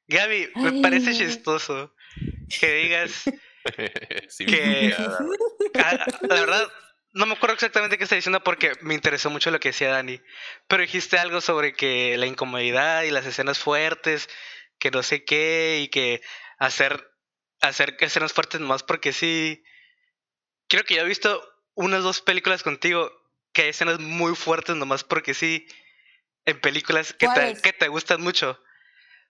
[0.08, 1.94] Gaby, me parece chistoso
[2.60, 3.24] que digas
[4.38, 4.94] que
[5.74, 6.68] la verdad
[7.14, 10.20] no me acuerdo exactamente qué está diciendo porque me interesó mucho lo que decía Dani.
[10.66, 14.28] Pero dijiste algo sobre que la incomodidad y las escenas fuertes,
[14.80, 16.22] que no sé qué, y que
[16.58, 17.08] hacer,
[17.60, 19.62] hacer escenas fuertes más porque sí.
[20.68, 23.12] Creo que yo he visto unas dos películas contigo
[23.52, 25.66] que hay escenas muy fuertes nomás porque sí.
[26.46, 28.60] En películas que te, que te gustan mucho.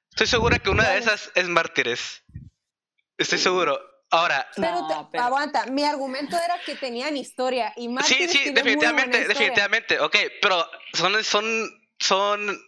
[0.08, 2.24] Estoy segura que una de esas es Mártires.
[3.18, 3.93] Estoy seguro.
[4.14, 4.48] Ahora.
[4.54, 8.06] Pero, aguanta, mi argumento era que tenían historia y más.
[8.06, 9.98] Sí, sí, definitivamente, definitivamente.
[9.98, 12.62] Ok, pero son, son, son,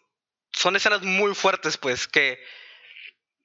[0.53, 2.39] son escenas muy fuertes, pues, que.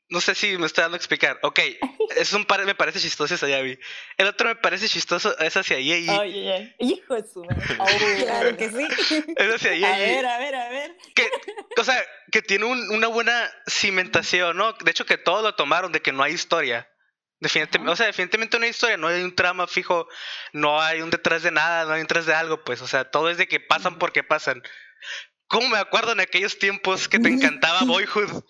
[0.10, 1.40] No sé si me estoy dando a explicar.
[1.44, 1.60] Ok,
[2.18, 3.80] es un par, me parece chistoso esa Yavi.
[4.18, 6.10] El otro me parece chistoso, es hacia Yei.
[6.10, 7.48] Oye, hijo de su oh,
[8.24, 8.88] Claro que sí.
[9.38, 9.86] Es hacia Yei.
[9.86, 10.98] A ver, a ver, a ver.
[11.16, 11.30] Que,
[11.78, 14.74] o sea, que tiene un, una buena cimentación, ¿no?
[14.74, 16.91] De hecho, que todos lo tomaron de que no hay historia.
[17.42, 20.08] Definitivamente, o sea, definitivamente una historia, no hay un trama fijo,
[20.54, 23.10] no hay un detrás de nada, no hay un detrás de algo, pues, o sea,
[23.10, 24.62] todo es de que pasan porque pasan.
[25.48, 28.44] ¿Cómo me acuerdo en aquellos tiempos que te encantaba Boyhood?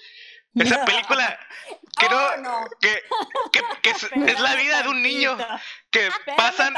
[0.56, 1.40] Esa película
[1.98, 5.38] que no, oh, que, que, es, la vida de un niño
[5.90, 6.76] que pasan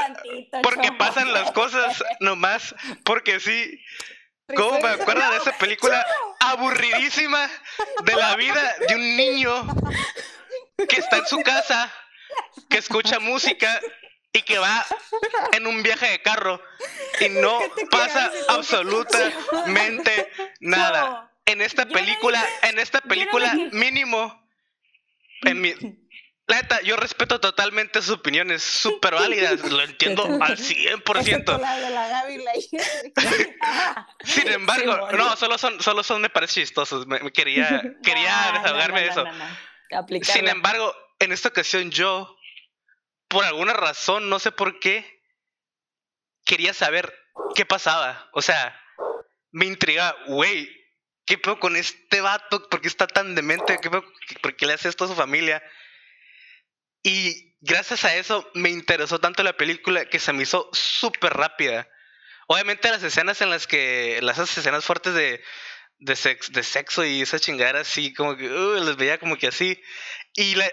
[0.62, 3.80] porque pasan las cosas nomás porque sí.
[4.54, 6.06] ¿Cómo me acuerdo de esa película
[6.38, 7.48] aburridísima
[8.02, 9.66] de la vida de un niño
[10.86, 11.90] que está en su casa
[12.68, 13.80] que escucha música
[14.32, 14.84] y que va
[15.52, 16.60] en un viaje de carro
[17.20, 17.58] y no
[17.90, 21.30] pasa absolutamente nada.
[21.46, 24.42] En esta película, en esta película mínimo
[25.42, 25.74] en mi,
[26.46, 31.58] la neta, yo respeto totalmente sus opiniones, súper válidas, lo entiendo al 100%.
[31.58, 32.52] La de la Gaby la
[34.24, 39.08] Sin embargo, no, solo son, solo son, me parece chistosos, me, quería, quería desahogarme de
[39.08, 39.24] eso.
[40.22, 42.36] Sin embargo, en esta ocasión yo,
[43.28, 45.22] por alguna razón, no sé por qué,
[46.44, 47.14] quería saber
[47.54, 48.28] qué pasaba.
[48.32, 48.80] O sea,
[49.50, 50.68] me intriga, güey,
[51.24, 52.68] ¿qué pedo con este vato?
[52.68, 53.78] ¿Por qué está tan demente?
[53.80, 55.62] ¿Qué ¿Por qué le hace esto a su familia?
[57.02, 61.88] Y gracias a eso me interesó tanto la película que se me hizo súper rápida.
[62.46, 65.42] Obviamente las escenas en las que, las escenas fuertes de,
[65.98, 69.80] de, de sexo y esa chingadera así, como que uh, les veía como que así.
[70.34, 70.70] Y la,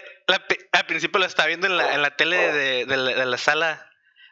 [0.72, 3.88] al principio la estaba viendo en la, en la tele de, de, la, sala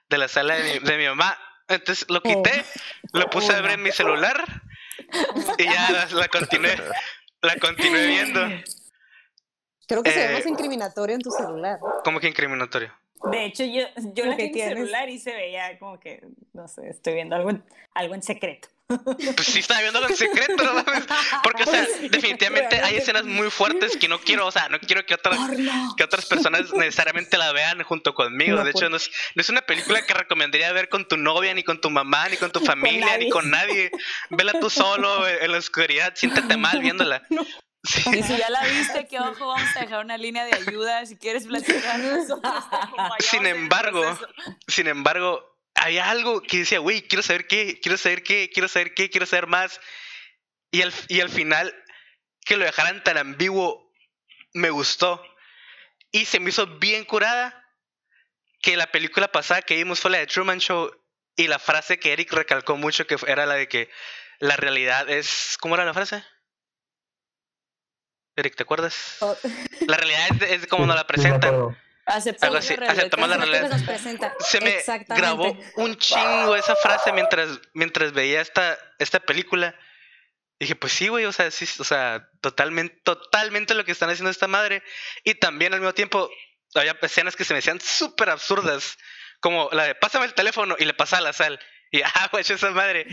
[0.09, 1.39] de la sala de mi, de mi mamá.
[1.69, 2.65] Entonces lo quité,
[3.13, 4.45] lo puse a ver en mi celular
[5.57, 6.77] y ya la, la continué,
[7.43, 8.41] la continué viendo.
[9.87, 11.79] Creo que se ve más eh, incriminatorio en tu celular.
[12.05, 12.93] ¿Cómo que incriminatorio?
[13.31, 13.83] De hecho, yo,
[14.15, 16.23] yo la vi en mi celular y se veía como que,
[16.53, 18.69] no sé, estoy viendo algo en, algo en secreto.
[19.37, 20.85] Pues sí estaba viendo algo en secreto, ¿no?
[21.43, 25.05] Porque, o sea, definitivamente hay escenas muy fuertes que no quiero, o sea, no quiero
[25.07, 25.39] que otras,
[25.97, 28.63] que otras personas necesariamente la vean junto conmigo.
[28.63, 31.63] de hecho, no es, no es, una película que recomendaría ver con tu novia, ni
[31.63, 33.91] con tu mamá, ni con tu familia, ni con nadie.
[34.31, 37.23] Vela tú solo en la oscuridad, siéntete mal viéndola.
[37.83, 41.17] Y si ya la viste, que ojo, vamos a dejar una línea de ayuda si
[41.17, 41.99] quieres platicar.
[43.21, 44.19] Sin embargo,
[44.69, 45.51] sin embargo,
[45.81, 49.27] hay algo que decía, güey, quiero saber qué, quiero saber qué, quiero saber qué, quiero
[49.27, 49.81] saber más.
[50.71, 51.75] Y al, y al final,
[52.45, 53.91] que lo dejaran tan ambiguo,
[54.53, 55.23] me gustó.
[56.13, 57.57] Y se me hizo bien curada
[58.61, 60.91] que la película pasada que vimos fue la de Truman Show
[61.35, 63.91] y la frase que Eric recalcó mucho que era la de que
[64.39, 65.57] la realidad es...
[65.61, 66.23] ¿Cómo era la frase?
[68.37, 69.17] Eric, ¿te acuerdas?
[69.21, 69.37] Oh.
[69.87, 71.77] La realidad es, como nos la presentan.
[72.11, 72.99] Aceptamos la realidad.
[72.99, 74.35] Aceptamos la realidad.
[74.41, 79.75] Se me grabó un chingo esa frase mientras, mientras veía esta, esta película.
[80.59, 84.31] dije, pues sí, güey, o sea, sí, o sea, totalmente, totalmente lo que están haciendo
[84.31, 84.83] esta madre.
[85.25, 86.31] Y también al mismo tiempo
[86.75, 88.99] había escenas que se me hacían súper absurdas.
[89.41, 91.59] Como la de pásame el teléfono y le pasa la sal.
[91.91, 93.07] Y ah, güey, esa madre.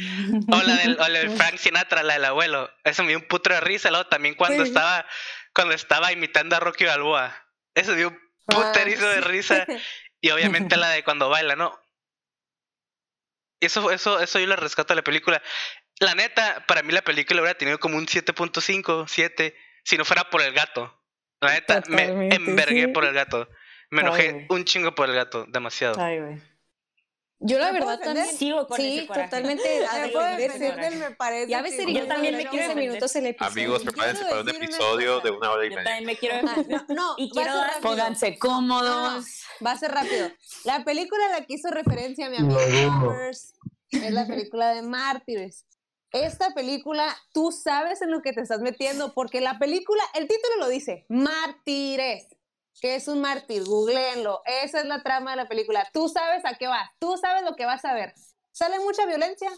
[0.52, 2.70] O la, del, o Frank Sinatra, la del abuelo.
[2.84, 3.90] Eso me dio un putro de risa.
[3.90, 5.06] Luego también cuando estaba,
[5.54, 7.46] cuando estaba imitando a Rocky Balboa.
[7.74, 9.66] Eso dio un puterizo de risa.
[10.20, 11.80] Y obviamente la de cuando baila, ¿no?
[13.62, 15.44] Eso, eso, eso yo le rescato a la película.
[16.00, 20.32] La neta, para mí la película hubiera tenido como un 7.5, 7, si no fuera
[20.32, 21.00] por el gato.
[21.40, 23.48] La neta, me envergué por el gato.
[23.92, 26.02] Me enojé un chingo por el gato, demasiado.
[26.02, 26.42] Ay, güey.
[27.40, 29.86] Yo la verdad también sigo con sí, totalmente.
[31.00, 31.52] me parece.
[31.52, 33.52] Ya ves, yo también me quiero minutos el episodio.
[33.52, 35.84] Amigos, prepárense para un episodio de una hora y media.
[35.84, 36.48] Yo también me quiero.
[36.90, 39.44] no, y quiero pónganse cómodos.
[39.64, 40.32] va a ser rápido.
[40.64, 42.60] La película a la que hizo referencia mi amigo
[43.22, 43.54] es
[43.92, 45.66] la película de Mártires.
[46.12, 50.56] Esta película, tú sabes en lo que te estás metiendo, porque la película, el título
[50.60, 52.37] lo dice, Mártires
[52.82, 56.56] que es un mártir, googleenlo, esa es la trama de la película, tú sabes a
[56.56, 58.14] qué va, tú sabes lo que vas a ver.
[58.52, 59.52] ¿Sale mucha violencia?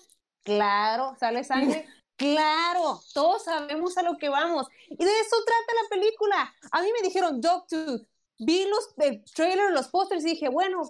[0.44, 1.88] Claro, sale sangre.
[2.20, 4.68] Claro, todos sabemos a lo que vamos.
[4.90, 6.54] Y de eso trata la película.
[6.70, 8.06] A mí me dijeron Dogtooth.
[8.38, 10.82] Vi los el trailer, los pósters y dije, bueno,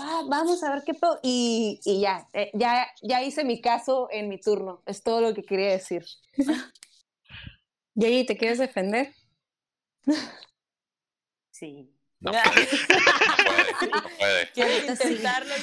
[0.00, 1.20] va, vamos a ver qué pedo.
[1.22, 4.82] Y, y ya, eh, ya, ya hice mi caso en mi turno.
[4.86, 6.06] Es todo lo que quería decir.
[7.94, 9.14] ¿Y ¿te quieres defender?
[11.58, 11.92] Sí.
[12.20, 12.30] No
[14.18, 14.50] puede.
[14.54, 15.54] ¿Quieres intentarlo?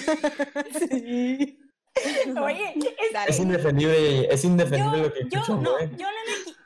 [0.80, 1.60] Sí.
[2.42, 5.90] Oye, es, es indefendible, es indefendible lo que yo, no, ¿eh?
[5.96, 6.08] yo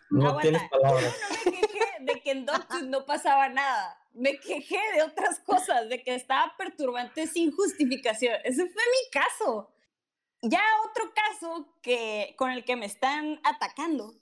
[0.10, 1.16] no me, no tienes palabras.
[1.46, 3.96] Yo no me quejé de que en Dogtooth no pasaba nada.
[4.14, 8.34] Me quejé de otras cosas, de que estaba perturbante sin justificación.
[8.44, 9.72] Ese fue mi caso.
[10.42, 14.16] Ya otro caso que, con el que me están atacando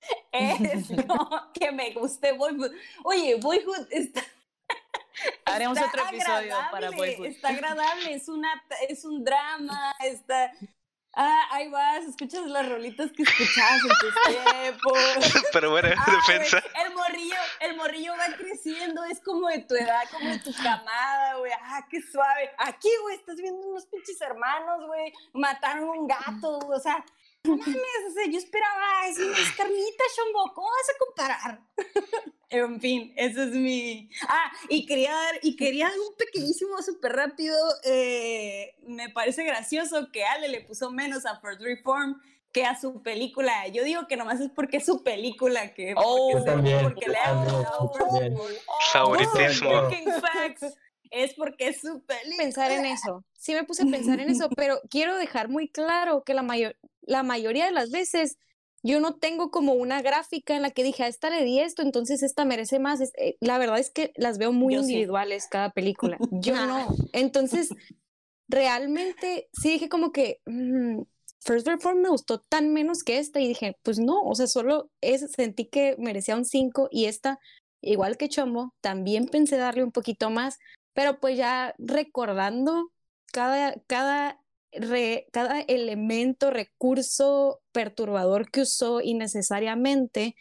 [0.32, 2.72] es no, que me guste Boyhood.
[3.04, 4.22] Oye, Boyhood está...
[5.44, 7.26] Haremos otro episodio para Boyhood.
[7.26, 10.52] Está agradable, es, una, es un drama, está...
[11.12, 15.42] Ah, ahí vas, escuchas las rolitas que escuchabas en tus tiempos.
[15.52, 16.62] Pero bueno, defensa.
[16.86, 21.34] el morrillo, el morrillo va creciendo, es como de tu edad, como de tu camada,
[21.38, 21.50] güey.
[21.52, 22.52] Ah, qué suave.
[22.58, 25.12] Aquí, güey, estás viendo unos pinches hermanos, güey.
[25.32, 27.04] Mataron un gato, o sea,
[27.44, 27.76] no mames,
[28.08, 31.60] o sea, yo esperaba, es, es carnita, Shombo, ¿cómo vas a comparar?
[32.50, 34.10] en fin, ese es mi...
[34.28, 40.24] Ah, y quería dar, y quería un pequeñísimo, súper rápido, eh, me parece gracioso que
[40.24, 42.20] Ale le puso menos a First Reform,
[42.52, 43.68] que a su película.
[43.68, 47.16] Yo digo que nomás es porque es su película que Oh, porque, también, porque le
[47.16, 47.32] ha
[47.78, 48.34] gustado.
[48.92, 49.70] Favoritismo.
[49.70, 50.76] Oh, facts.
[51.10, 52.36] Es porque es su película.
[52.38, 53.24] pensar en eso.
[53.36, 56.76] Sí me puse a pensar en eso, pero quiero dejar muy claro que la, mayor,
[57.10, 58.38] la mayoría de las veces
[58.82, 61.82] yo no tengo como una gráfica en la que dije, a esta le di esto,
[61.82, 63.00] entonces esta merece más.
[63.00, 64.92] Es- eh, la verdad es que las veo muy Yo sí.
[64.92, 66.16] individuales cada película.
[66.30, 66.94] Yo no.
[67.12, 67.68] Entonces,
[68.48, 71.02] realmente sí dije como que mm,
[71.40, 74.90] First Reform me gustó tan menos que esta y dije, pues no, o sea, solo
[75.00, 77.38] es, sentí que merecía un 5 y esta,
[77.82, 80.58] igual que Chombo, también pensé darle un poquito más,
[80.92, 82.90] pero pues ya recordando
[83.32, 84.40] cada, cada,
[84.72, 90.36] re- cada elemento, recurso perturbador que usó innecesariamente,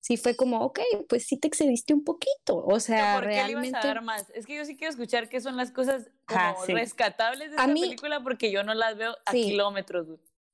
[0.00, 2.56] sí fue como, ok, pues sí te excediste un poquito.
[2.64, 3.78] O sea, ¿Por qué le ibas realmente.
[3.78, 4.30] a dar más?
[4.34, 6.72] Es que yo sí quiero escuchar qué son las cosas como sí.
[6.72, 9.44] rescatables de A esta mí- película porque yo no las veo a Sí.
[9.44, 10.06] kilómetros.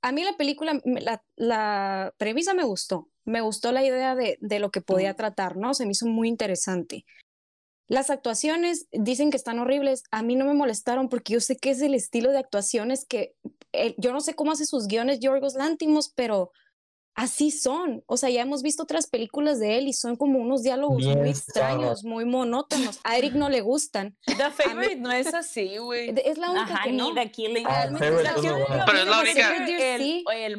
[0.03, 3.09] A mí la película, la, la premisa me gustó.
[3.25, 5.73] Me gustó la idea de, de lo que podía tratar, ¿no?
[5.73, 7.07] Se me hizo muy interesante.
[7.87, 10.03] Las actuaciones dicen que están horribles.
[10.11, 13.35] A mí no me molestaron porque yo sé que es el estilo de actuaciones que
[13.73, 16.51] eh, yo no sé cómo hace sus guiones Yorgos Lántimos, pero
[17.15, 18.03] así son.
[18.07, 21.19] O sea, ya hemos visto otras películas de él y son como unos diálogos Bien
[21.19, 23.01] muy extraños, muy monótonos.
[23.05, 24.17] A Eric no le gustan.
[24.27, 26.15] The Favorite no es así, güey.
[26.25, 27.15] Es la única Ajá, que ni no.
[27.15, 27.67] The Killing.
[27.69, 27.89] Ah.
[27.99, 28.85] Pero es la única-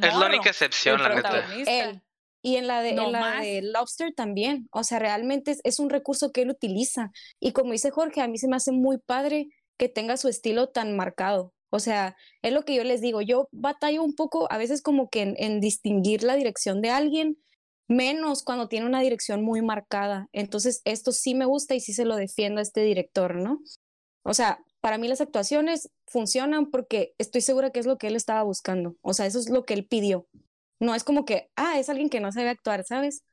[0.07, 1.45] Es la única excepción, la neta.
[1.67, 2.01] Él.
[2.45, 4.69] Y en la de, No en la de Lobster también.
[4.71, 7.11] O sea, realmente es, es un recurso que él utiliza.
[7.39, 9.47] Y como dice Jorge, a mí se me hace muy padre
[9.79, 11.55] que tenga su estilo tan marcado.
[11.71, 13.23] O sea, es lo que yo les digo.
[13.23, 17.39] Yo batallo un poco a veces como que en, en distinguir la dirección de alguien,
[17.87, 20.27] menos cuando tiene una dirección muy marcada.
[20.31, 23.59] Entonces, esto sí me gusta y sí se lo defiendo a este director, ¿no?
[24.21, 28.15] O sea, para mí las actuaciones funcionan porque estoy segura que es lo que él
[28.15, 28.97] estaba buscando.
[29.01, 30.27] O sea, eso es lo que él pidió.
[30.80, 33.23] No es como que, ah, es alguien que no sabe actuar, ¿sabes?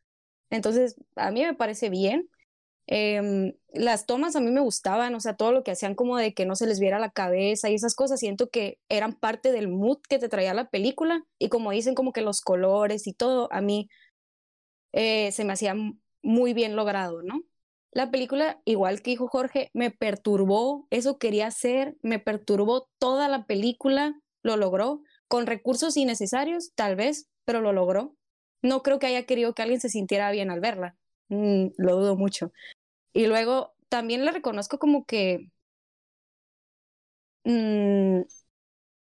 [0.50, 2.28] Entonces, a mí me parece bien.
[2.86, 6.34] Em, las tomas a mí me gustaban, o sea, todo lo que hacían como de
[6.34, 9.68] que no se les viera la cabeza y esas cosas, siento que eran parte del
[9.68, 13.48] mood que te traía la película y como dicen como que los colores y todo,
[13.52, 13.88] a mí
[14.92, 15.74] eh, se me hacía
[16.22, 17.42] muy bien logrado, ¿no?
[17.92, 23.46] La película, igual que dijo Jorge, me perturbó, eso quería hacer, me perturbó toda la
[23.46, 28.16] película, lo logró, con recursos innecesarios, tal vez, pero lo logró.
[28.62, 30.96] No creo que haya querido que alguien se sintiera bien al verla,
[31.28, 32.52] Mm, lo dudo mucho.
[33.14, 35.50] Y luego también le reconozco como que
[37.44, 38.22] mm,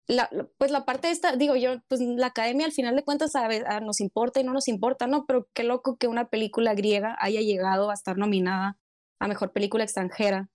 [0.06, 3.46] la, pues la parte esta, digo yo, pues la academia al final de cuentas a
[3.46, 5.26] a nos importa y no nos importa, ¿no?
[5.26, 8.78] Pero qué loco que una película griega haya llegado a estar nominada
[9.20, 10.48] a mejor película extranjera.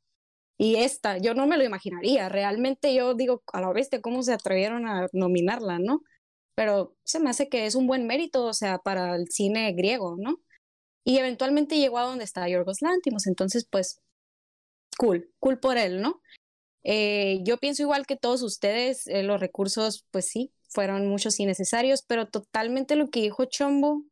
[0.58, 2.30] Y esta, yo no me lo imaginaría.
[2.30, 6.02] Realmente yo digo, a la bestia, ¿cómo se atrevieron a nominarla, no?
[6.58, 10.16] Pero se me hace que es un buen mérito, o sea, para el cine griego,
[10.18, 10.42] ¿no?
[11.06, 14.02] Y eventualmente llegó a donde está Yorgos Lantimos, entonces, pues,
[14.98, 16.20] cool, cool por él, ¿no?
[16.84, 22.02] Eh, yo pienso igual que todos ustedes, eh, los recursos, pues sí, fueron muchos innecesarios,
[22.02, 24.04] pero totalmente lo que dijo Chombo,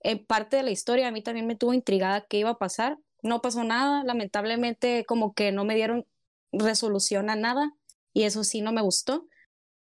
[0.00, 2.98] en parte de la historia, a mí también me tuvo intrigada qué iba a pasar.
[3.22, 6.06] No pasó nada, lamentablemente como que no me dieron
[6.52, 7.72] resolución a nada
[8.12, 9.26] y eso sí no me gustó,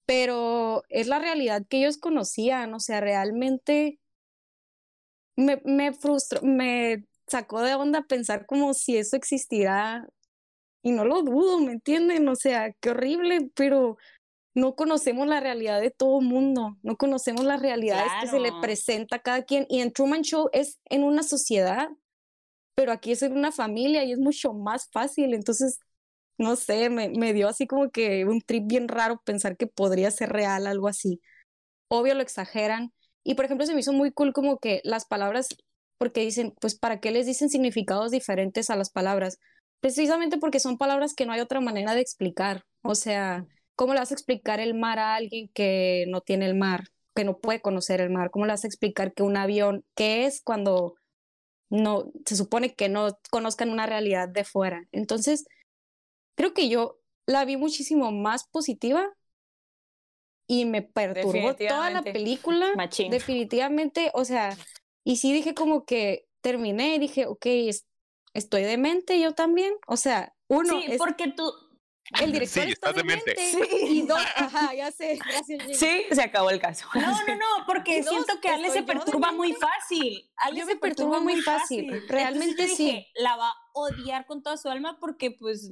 [0.05, 3.99] pero es la realidad que ellos conocían, o sea, realmente
[5.35, 10.07] me, me frustró, me sacó de onda pensar como si eso existirá
[10.83, 12.27] y no lo dudo, ¿me entienden?
[12.27, 13.97] O sea, qué horrible, pero
[14.53, 19.15] no conocemos la realidad de todo mundo, no conocemos las realidades que se le presenta
[19.15, 19.65] a cada quien.
[19.69, 21.89] Y en Truman Show es en una sociedad,
[22.75, 25.33] pero aquí es en una familia y es mucho más fácil.
[25.33, 25.79] Entonces,
[26.37, 30.11] no sé, me, me dio así como que un trip bien raro pensar que podría
[30.11, 31.21] ser real algo así.
[31.87, 32.91] Obvio lo exageran.
[33.23, 35.47] Y por ejemplo, se me hizo muy cool como que las palabras,
[35.97, 39.39] porque dicen, pues, ¿para qué les dicen significados diferentes a las palabras?
[39.79, 42.63] Precisamente porque son palabras que no hay otra manera de explicar.
[42.83, 46.55] O sea, ¿cómo le vas a explicar el mar a alguien que no tiene el
[46.55, 48.31] mar, que no puede conocer el mar?
[48.31, 50.95] ¿Cómo le vas a explicar que un avión, qué es cuando
[51.69, 54.83] no, se supone que no conozcan una realidad de fuera?
[54.91, 55.45] Entonces,
[56.35, 59.09] creo que yo la vi muchísimo más positiva
[60.47, 62.73] y me perturbó toda la película.
[62.75, 63.09] Machín.
[63.11, 64.57] Definitivamente, o sea,
[65.03, 67.85] y sí dije como que terminé y dije, ok, es-
[68.33, 69.73] estoy demente yo también.
[69.87, 71.51] O sea, uno, sí, es- porque tú.
[72.19, 73.33] el director Sí, está estás demente.
[73.33, 73.85] demente.
[73.85, 75.77] Y dos, ajá, ya sé, gracias.
[75.79, 76.85] Sí, se acabó el caso.
[76.95, 79.37] No, no, no, porque dos, siento que Ale se perturba demente.
[79.37, 80.29] muy fácil.
[80.35, 82.85] Ale Yo se me perturbo muy fácil, Entonces realmente yo sí.
[82.85, 85.71] dije, La va a odiar con toda su alma porque, pues,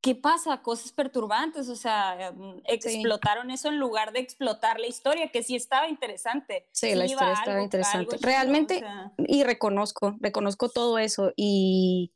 [0.00, 0.62] ¿qué pasa?
[0.62, 5.56] Cosas perturbantes, o sea, mm, explotaron eso en lugar de explotar la historia, que sí
[5.56, 6.66] estaba interesante.
[6.72, 8.16] Sí, la historia estaba interesante.
[8.20, 8.82] Realmente,
[9.18, 12.12] y reconozco, reconozco todo eso y,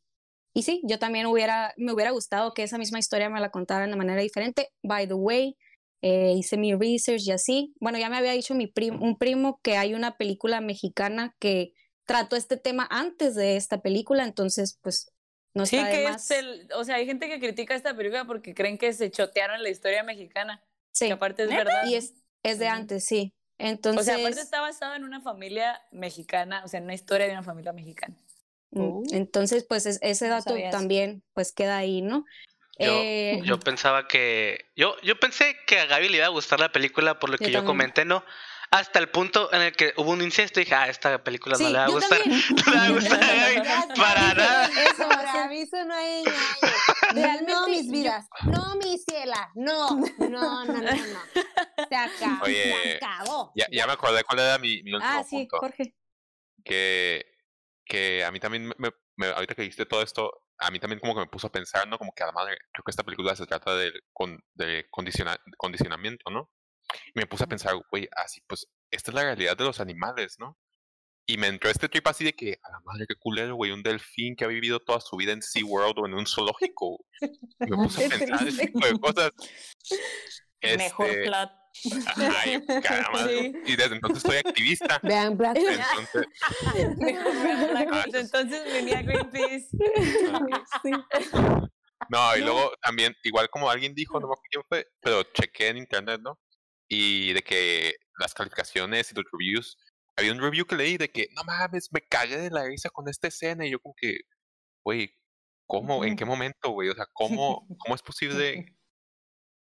[0.55, 3.91] y sí, yo también hubiera, me hubiera gustado que esa misma historia me la contaran
[3.91, 4.71] de manera diferente.
[4.83, 5.57] By the way,
[6.03, 7.75] eh, hice mi research y así.
[7.81, 11.73] Bueno, ya me había dicho mi un primo que hay una película mexicana que
[12.07, 15.14] trató este tema antes de esta película, entonces pues
[15.55, 18.77] no sí, que es el, o sea, hay gente que critica esta película porque creen
[18.77, 20.63] que se chotearon la historia mexicana.
[20.91, 21.07] Sí.
[21.07, 21.87] Que aparte es verdad.
[21.87, 23.33] Y es, es de antes, sí.
[23.59, 24.03] Entonces.
[24.03, 27.33] O sea, aparte está basado en una familia mexicana, o sea, en una historia de
[27.33, 28.17] una familia mexicana.
[28.73, 29.03] Mm, oh.
[29.13, 32.25] Entonces, pues ese dato también, pues queda ahí, ¿no?
[32.79, 34.67] Yo, eh, yo pensaba que.
[34.75, 37.53] Yo, yo pensé que a Gaby le iba a gustar la película por lo que
[37.53, 38.25] yo comenté, ¿no?
[38.75, 41.69] Hasta el punto en el que hubo un incesto y dije, ah, esta película no
[41.69, 42.19] le va a gustar.
[42.67, 43.21] No le va a gustar
[43.97, 44.67] para nada.
[44.67, 46.25] Eso, para mí eso no hay
[47.15, 48.27] Realmente, no, mis vidas.
[48.43, 49.49] No, mi ciela.
[49.55, 50.93] No, no, no, no, no.
[51.89, 52.45] Se acabó.
[52.45, 53.53] Oye, se acabó.
[53.55, 55.95] Ya, ya me acordé cuál era mi, mi último ah, sí, Jorge.
[56.65, 57.25] Que,
[57.85, 61.15] que a mí también, me, me, ahorita que dijiste todo esto, a mí también como
[61.15, 61.97] que me puso a pensar, ¿no?
[61.97, 63.93] Como que además creo que esta película se trata de,
[64.55, 66.51] de condiciona, condicionamiento, ¿no?
[67.15, 70.37] Y me puse a pensar, güey, así pues, esta es la realidad de los animales,
[70.39, 70.59] ¿no?
[71.27, 73.83] Y me entró este trip así de que, a la madre, qué culero, güey, un
[73.83, 77.03] delfín que ha vivido toda su vida en SeaWorld o en un zoológico.
[77.21, 79.31] Y me puse a pensar ese tipo de cosas.
[80.61, 81.51] Mejor este, plot.
[82.17, 83.33] Ay, caramba.
[83.33, 85.01] Y desde entonces soy activista.
[85.03, 86.27] Vean Black Entonces,
[87.91, 89.69] ah, entonces venía Greenpeace.
[90.83, 90.91] sí.
[92.11, 95.69] No, y luego también, igual como alguien dijo, no me acuerdo quién fue, pero chequé
[95.69, 96.39] en internet, ¿no?
[96.89, 99.77] Y de que las calificaciones y los reviews,
[100.17, 103.09] había un review que leí de que, no mames, me cagué de la risa con
[103.09, 104.19] esta escena y yo como que,
[104.85, 105.11] güey,
[105.67, 106.05] ¿cómo?
[106.05, 106.89] ¿En qué momento, güey?
[106.89, 108.67] O sea, ¿cómo, cómo es posible?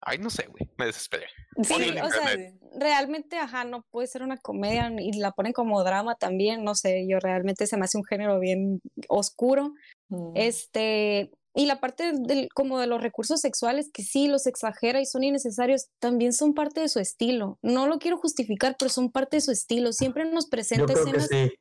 [0.01, 1.27] Ay, no sé, güey, me desesperé.
[1.61, 6.15] Sí, o sea, realmente, ajá, no puede ser una comedia y la ponen como drama
[6.15, 9.73] también, no sé, yo realmente se me hace un género bien oscuro.
[10.07, 10.31] Mm.
[10.35, 15.05] Este, y la parte del, como de los recursos sexuales, que sí los exagera y
[15.05, 17.59] son innecesarios, también son parte de su estilo.
[17.61, 19.91] No lo quiero justificar, pero son parte de su estilo.
[19.91, 21.27] Siempre nos presenta escenas.
[21.27, 21.51] sí.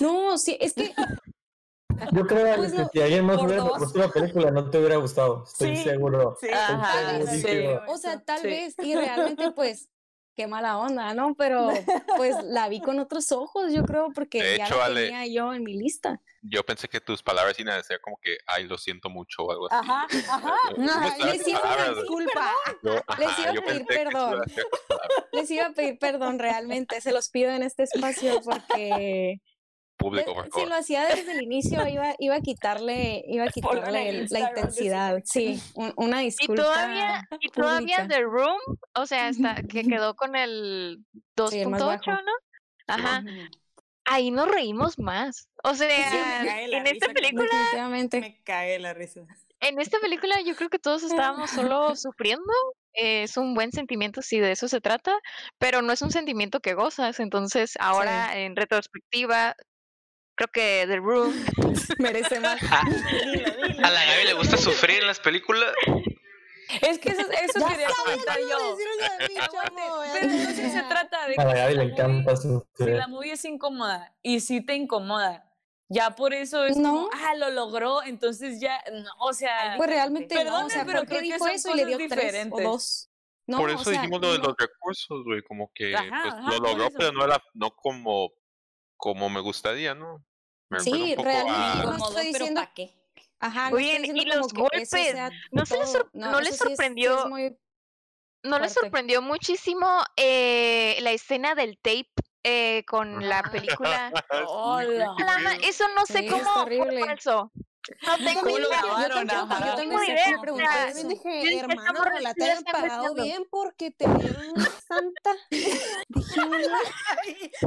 [0.00, 0.92] No, sí, es que.
[2.12, 5.44] Yo creo pues que si alguien más hubiera propuesto la película, no te hubiera gustado.
[5.44, 6.36] Estoy seguro.
[6.40, 6.48] Sí.
[7.86, 9.88] O sea, tal vez, y realmente, pues,
[10.34, 11.34] qué mala onda, ¿no?
[11.34, 11.68] Pero
[12.16, 15.74] pues la vi con otros ojos, yo creo, porque ya la tenía yo en mi
[15.74, 19.44] lista yo pensé que tus palabras iban a decir como que, ay, lo siento mucho
[19.44, 19.76] o algo así.
[19.80, 20.54] Ajá, ajá.
[20.76, 22.52] No, les iba a pedir disculpa.
[23.18, 24.42] les iba a pedir perdón.
[25.32, 27.00] Les iba a pedir perdón realmente.
[27.00, 29.40] Se los pido en este espacio porque...
[30.02, 34.26] Público, por Si lo hacía desde el inicio, iba, iba a quitarle, iba a quitarle
[34.28, 35.22] la intensidad.
[35.24, 35.62] Sí,
[35.96, 36.54] una disculpa.
[36.54, 38.60] Y todavía, y todavía The Room,
[38.94, 41.04] o sea, hasta que quedó con el
[41.36, 42.32] 2.8, ¿no?
[42.88, 43.22] Ajá
[44.04, 45.48] ahí nos reímos más.
[45.62, 47.48] O sea, en esta película.
[48.12, 49.20] Me cae la risa.
[49.60, 52.52] En esta película yo creo que todos estábamos solo sufriendo.
[52.94, 55.18] es un buen sentimiento si de eso se trata,
[55.58, 57.20] pero no es un sentimiento que gozas.
[57.20, 59.54] Entonces, ahora en retrospectiva,
[60.42, 61.32] creo que The Room
[61.98, 62.60] merece más.
[63.82, 65.72] A la Gaby le gusta sufrir en las películas.
[66.80, 68.76] Es que eso, eso quería comentar yo.
[68.76, 73.44] Pero no sé se trata de que a Gaby le encanta si la movie es
[73.44, 75.44] incómoda y si te incomoda,
[75.88, 76.90] ya por eso es no.
[76.90, 79.74] como, ah, lo logró, entonces ya, no, o sea.
[79.76, 82.50] Pues realmente Perdón, no, o sea, pero creo dijo que eso y le dio diferentes.
[82.56, 83.10] tres o dos.
[83.46, 87.12] No, por eso dijimos lo de los recursos, güey, como que pues, lo logró, pero
[87.12, 88.30] no era, no como,
[88.96, 90.24] como me gustaría, ¿no?
[90.72, 92.94] Me sí, realmente, no estoy diciendo, ¿para qué?
[93.40, 95.14] Ajá, y los golpes,
[95.50, 95.76] no, se
[96.14, 97.28] no, les sorprendió,
[98.44, 102.08] no les sorprendió muchísimo eh, la escena del tape
[102.42, 104.12] eh, con la película.
[104.46, 105.14] Hola.
[105.62, 107.52] Eso no sé cómo fue falso.
[108.06, 108.82] No tengo idea.
[109.08, 113.90] Yo tampoco, yo también me pregunté, también dije, hermano, la te hayan pagado bien porque
[113.90, 115.30] te dieron una santa.
[115.50, 116.40] Dije,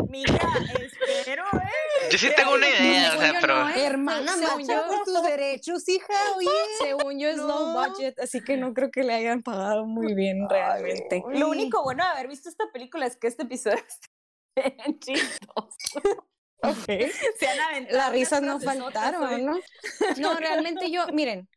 [0.10, 0.40] mira,
[0.80, 2.10] espero, eh.
[2.12, 3.70] Yo sí tengo una idea, o sea, pero...
[3.70, 6.50] Hermana, macho por tus derechos, hija, oye.
[6.80, 10.48] Según yo es low budget, así que no creo que le hayan pagado muy bien
[10.50, 11.24] realmente.
[11.34, 13.78] Lo único bueno de haber visto esta película es que este episodio
[14.56, 16.26] está bien chistoso.
[16.62, 17.10] Okay.
[17.40, 19.60] Se han Las risas no faltaron, ¿no?
[20.20, 21.48] No, realmente yo, miren,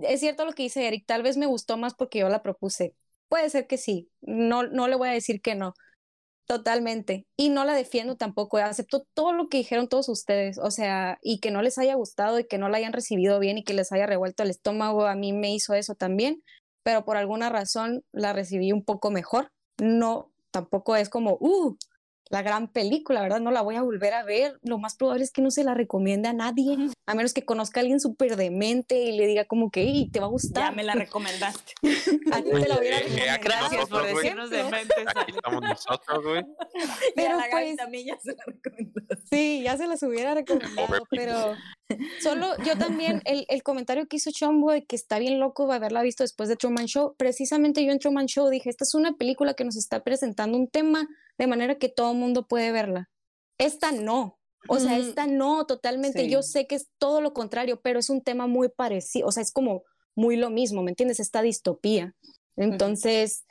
[0.00, 2.94] es cierto lo que dice Eric, tal vez me gustó más porque yo la propuse.
[3.28, 5.74] Puede ser que sí, no, no le voy a decir que no.
[6.46, 7.26] Totalmente.
[7.36, 8.58] Y no la defiendo tampoco.
[8.58, 10.58] Acepto todo lo que dijeron todos ustedes.
[10.58, 13.58] O sea, y que no les haya gustado y que no la hayan recibido bien
[13.58, 15.06] y que les haya revuelto el estómago.
[15.06, 16.42] A mí me hizo eso también.
[16.82, 19.50] Pero por alguna razón la recibí un poco mejor.
[19.78, 21.76] No, tampoco es como, uh,
[22.30, 23.40] la gran película, ¿verdad?
[23.40, 24.58] No la voy a volver a ver.
[24.62, 27.80] Lo más probable es que no se la recomiende a nadie, a menos que conozca
[27.80, 30.70] a alguien súper demente y le diga como que, y te va a gustar.
[30.70, 31.74] Ya me la recomendaste.
[32.32, 33.40] a ti te la hubiera Eh, eh, recomendado.
[33.42, 35.04] Gracias por decirnos de mentes.
[35.14, 36.42] Aquí estamos nosotros, güey.
[36.72, 39.26] Pero Pero la Gaby pues- también ya se la recomendaste.
[39.30, 41.54] Sí, ya se las hubiera recomendado, pero
[42.20, 45.74] solo yo también, el, el comentario que hizo Chombo de que está bien loco de
[45.74, 49.14] haberla visto después de Truman Show, precisamente yo en Truman Show dije, esta es una
[49.14, 53.10] película que nos está presentando un tema de manera que todo el mundo puede verla.
[53.58, 54.38] Esta no,
[54.68, 58.22] o sea, esta no, totalmente, yo sé que es todo lo contrario, pero es un
[58.22, 59.82] tema muy parecido, o sea, es como
[60.14, 61.20] muy lo mismo, ¿me entiendes?
[61.20, 62.14] Esta distopía.
[62.56, 63.44] Entonces,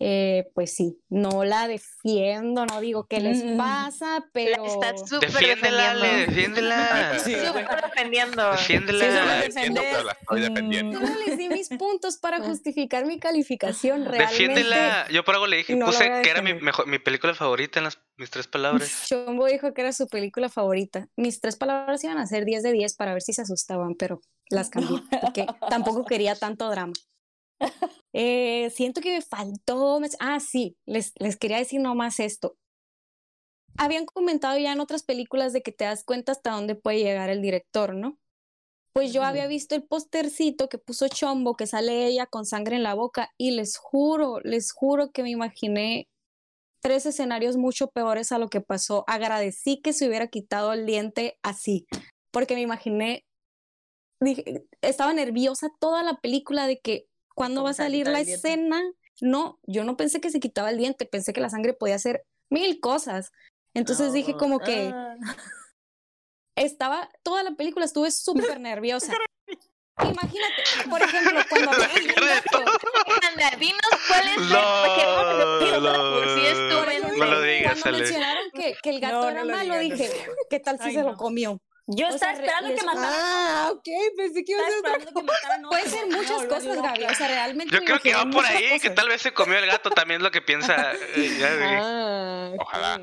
[0.00, 3.56] eh, pues sí, no la defiendo, no digo qué les Mm.
[3.56, 4.64] pasa, La pero...
[4.66, 6.60] estás súper Defiéndela, Ale, defendiendo.
[6.60, 7.18] defiéndela.
[7.20, 8.50] Sí, Súper defendiendo.
[8.52, 9.04] Defiéndela.
[9.04, 11.00] Sí, No la defiendo, pero la estoy defendiendo.
[11.00, 14.04] Solo les di mis puntos para justificar mi calificación.
[14.04, 15.06] Realmente, Defiéndela.
[15.10, 17.84] Yo por algo le dije, no puse que era mi, mejor, mi película favorita en
[17.84, 19.04] las, mis tres palabras.
[19.08, 21.08] Chombo dijo que era su película favorita.
[21.16, 24.20] Mis tres palabras iban a ser 10 de 10 para ver si se asustaban, pero
[24.50, 26.92] las cambié porque tampoco quería tanto drama.
[28.16, 30.00] Eh, siento que me faltó.
[30.20, 32.56] Ah, sí, les, les quería decir nomás esto.
[33.76, 37.28] Habían comentado ya en otras películas de que te das cuenta hasta dónde puede llegar
[37.28, 38.16] el director, ¿no?
[38.94, 42.84] Pues yo había visto el postercito que puso Chombo, que sale ella con sangre en
[42.84, 46.06] la boca, y les juro, les juro que me imaginé
[46.80, 49.02] tres escenarios mucho peores a lo que pasó.
[49.08, 51.86] Agradecí que se hubiera quitado el diente así,
[52.30, 53.24] porque me imaginé,
[54.20, 58.82] dije, estaba nerviosa toda la película de que cuándo va a salir la escena.
[59.20, 62.24] No, yo no pensé que se quitaba el diente, pensé que la sangre podía hacer
[62.50, 63.30] mil cosas.
[63.74, 65.16] Entonces dije como que Ah.
[66.56, 69.12] estaba, toda la película estuve súper nerviosa.
[69.98, 71.70] Imagínate, por ejemplo, cuando
[73.58, 74.60] dinos cuál es No,
[77.16, 80.26] no, lo digas, cuando mencionaron que, que el gato No, era no malo, digas, dije,
[80.50, 81.60] ¿qué tal si Ay, se lo comió?
[81.86, 83.10] Yo O estaba esperando que mataran.
[83.12, 86.44] Ah, ok, pensé que iba a ser otra esperando que mataran a Puede ser muchas
[86.46, 86.82] cosas.
[86.82, 87.04] Gaby.
[87.04, 87.74] O sea, realmente.
[87.74, 88.94] Yo creo que va por ahí, que cosas.
[88.94, 90.92] tal vez se comió el gato, también es lo que piensa.
[91.16, 91.78] eh.
[91.80, 92.52] Ah.
[92.58, 93.00] Ojalá.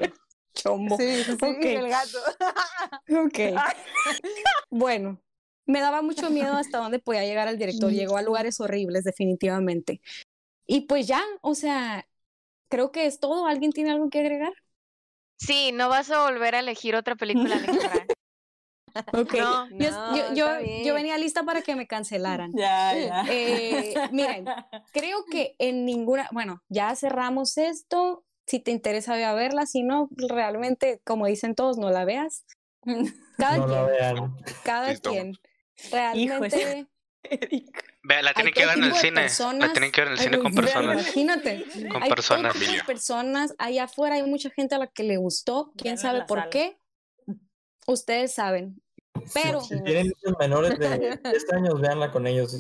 [0.54, 0.98] Chombo.
[0.98, 1.64] Sí, sí, sí, Ok.
[1.66, 2.18] el gato.
[3.26, 3.40] Ok.
[4.70, 5.22] bueno,
[5.66, 7.92] me daba mucho miedo hasta dónde podía llegar el director.
[7.92, 10.02] Llegó a lugares horribles, definitivamente.
[10.66, 12.08] Y pues ya, o sea,
[12.70, 13.46] creo que es todo.
[13.46, 14.54] ¿Alguien tiene algo que agregar?
[15.38, 18.06] Sí, no vas a volver a elegir otra película, Alejandra.
[19.14, 19.34] Ok.
[19.36, 19.70] No.
[19.72, 20.48] Yo, No, yo,
[20.84, 22.52] yo, venía lista para que me cancelaran.
[22.54, 23.24] Ya, ya.
[23.30, 24.46] Eh, miren,
[24.92, 28.24] creo que en ninguna, bueno, ya cerramos esto.
[28.48, 29.66] Si te interesa, ve a verla.
[29.66, 32.46] Si no, realmente, como dicen todos, no la veas.
[33.38, 34.36] Cada No la quien, vean.
[34.64, 35.10] cada Listo.
[35.12, 35.38] quien.
[35.92, 36.88] Realmente.
[38.04, 39.28] Ve, la tienen que ver en el cine.
[39.60, 41.02] La tienen que ver en el cine con personas.
[41.04, 41.66] Imagínate.
[41.92, 42.56] Con hay personas.
[42.86, 43.54] personas.
[43.60, 45.72] Allá afuera hay mucha gente a la que le gustó.
[45.78, 46.50] ¿Quién sabe por sala.
[46.50, 46.78] qué?
[47.88, 48.82] Ustedes saben.
[49.34, 52.56] Pero Si tienen niños menores de 10 años, véanla con ellos.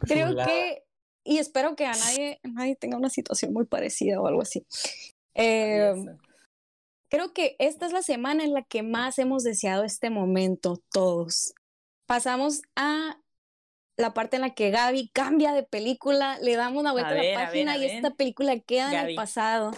[0.00, 0.48] creo Chulada.
[0.48, 0.84] que,
[1.24, 4.66] y espero que a nadie, nadie tenga una situación muy parecida o algo así.
[5.34, 5.94] Eh,
[7.08, 11.54] creo que esta es la semana en la que más hemos deseado este momento todos.
[12.06, 13.20] Pasamos a
[13.96, 17.20] la parte en la que Gaby cambia de película, le damos una vuelta a, ver,
[17.20, 17.90] a la ver, página a y ver.
[17.96, 19.16] esta película queda en el Gaby.
[19.16, 19.72] pasado.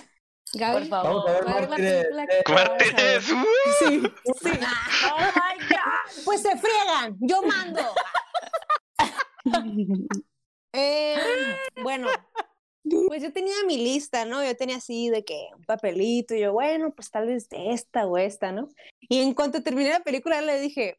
[0.55, 1.24] Gaby, Por favor.
[1.30, 2.05] ver ¿cuál es la Mártires.
[2.05, 2.92] película que vamos a ver?
[2.92, 3.30] Mártires.
[3.32, 3.44] ¡uh!
[3.78, 4.03] Sí,
[4.42, 4.50] sí.
[5.12, 6.24] Oh my God.
[6.24, 7.80] Pues se friegan, yo mando.
[10.74, 11.16] Eh,
[11.82, 12.09] bueno,
[13.09, 14.42] pues yo tenía mi lista, ¿no?
[14.42, 18.07] Yo tenía así de que un papelito y yo, bueno, pues tal vez de esta
[18.07, 18.68] o esta, ¿no?
[19.00, 20.98] Y en cuanto terminé la película le dije,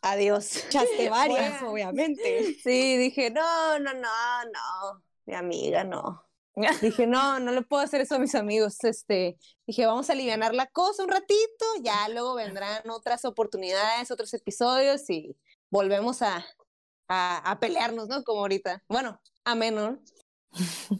[0.00, 0.64] adiós.
[0.64, 1.72] Echaste varias, Bueno.
[1.72, 2.54] obviamente.
[2.62, 6.24] Sí, dije, no, no, no, no, mi amiga, no.
[6.80, 8.82] Dije, no, no le puedo hacer eso a mis amigos.
[8.84, 9.36] Este,
[9.66, 15.08] dije, vamos a aliviar la cosa un ratito, ya luego vendrán otras oportunidades, otros episodios
[15.10, 15.36] y
[15.70, 16.46] volvemos a,
[17.08, 18.22] a, pelearnos, ¿no?
[18.22, 18.82] Como ahorita.
[18.88, 19.98] Bueno, a menos.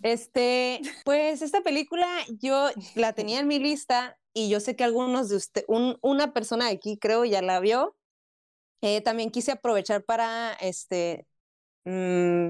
[0.02, 2.09] Este, pues esta película
[2.40, 6.32] yo la tenía en mi lista y yo sé que algunos de ustedes, un, una
[6.32, 7.96] persona de aquí creo ya la vio.
[8.80, 11.26] Eh, también quise aprovechar para este,
[11.84, 12.48] mm,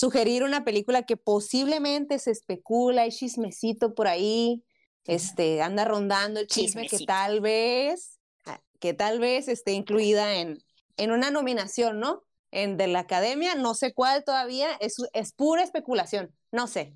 [0.00, 4.64] sugerir una película que posiblemente se especula, hay chismecito por ahí,
[5.04, 10.64] este, anda rondando el chisme que tal vez, ah, que tal vez esté incluida en,
[10.96, 12.24] en una nominación, ¿no?
[12.50, 16.94] En de la academia, no sé cuál todavía, es, es pura especulación, no sé.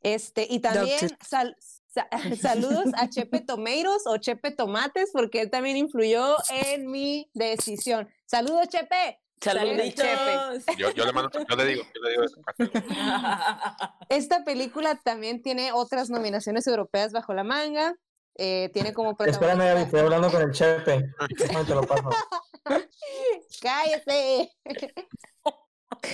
[0.00, 1.00] Este, y también
[2.40, 8.08] saludos a Chepe Tomeiros o Chepe Tomates, porque él también influyó en mi decisión.
[8.24, 9.20] Saludos, Chepe.
[9.40, 10.76] Saludos, Chepe.
[10.76, 12.24] Yo, yo, le mando, yo le digo, yo le digo
[14.08, 17.94] Esta película también tiene otras nominaciones europeas bajo la manga.
[18.36, 19.52] Eh, tiene como protagonista...
[19.52, 21.12] Espérame, estoy hablando con el Chepe.
[21.66, 22.10] te lo paso.
[23.62, 24.52] ¡Cállate!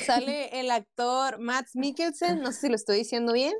[0.06, 3.54] Sale el actor Matt Mikkelsen, no sé si lo estoy diciendo bien.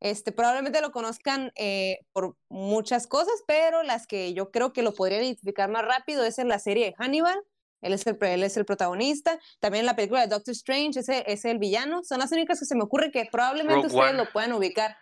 [0.00, 4.92] Este, probablemente lo conozcan eh, por muchas cosas, pero las que yo creo que lo
[4.92, 7.40] podría identificar más rápido es en la serie de Hannibal.
[7.82, 9.38] Él es el, él es el protagonista.
[9.60, 12.02] También en la película de Doctor Strange, ese es el villano.
[12.04, 14.96] Son las únicas que se me ocurre que probablemente ustedes lo puedan ubicar.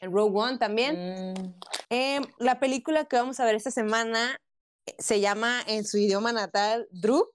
[0.00, 1.32] En Rogue One también.
[1.32, 1.54] Mm.
[1.88, 4.40] Em, la película que vamos a ver esta semana
[4.86, 7.30] eh, se llama en su idioma natal Druk,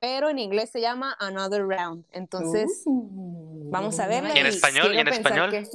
[0.00, 2.04] pero en inglés se llama Another Round.
[2.10, 4.34] Entonces, vamos a verla.
[4.34, 4.94] ¿Y en español?
[4.94, 5.68] ¿Y en español?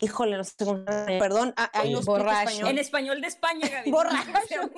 [0.00, 0.84] Híjole, no sé cómo.
[0.84, 2.66] Perdón, hay no borracho.
[2.66, 3.90] En español de España, Gaby.
[3.92, 4.70] Borracho.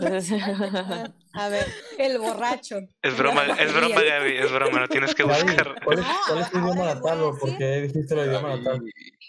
[1.32, 1.66] A ver,
[1.98, 2.78] el borracho.
[3.02, 5.74] Es broma, es broma, Gaby, es broma, no tienes que buscar.
[5.84, 8.80] ¿Cuál es, cuál es tu idioma natal o por qué dijiste el idioma natal?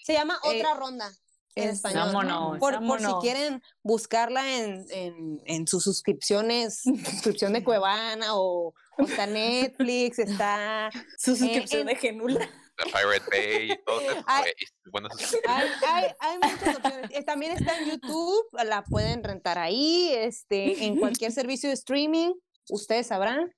[0.03, 1.11] Se llama eh, Otra Ronda
[1.55, 2.07] en español.
[2.13, 8.73] Vámonos, por, por, si quieren buscarla en, en, en, sus suscripciones, suscripción de Cuevana o,
[8.97, 10.89] o está Netflix, está...
[11.17, 12.49] Su suscripción de Genula.
[12.85, 14.23] Pirate Bay y todo eso.
[14.27, 17.25] Hay, hay, hay, muchas opciones.
[17.25, 22.33] También está en YouTube, la pueden rentar ahí, este, en cualquier servicio de streaming,
[22.69, 23.53] ustedes sabrán.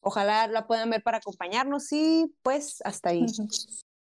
[0.00, 3.26] Ojalá la puedan ver para acompañarnos y pues hasta ahí.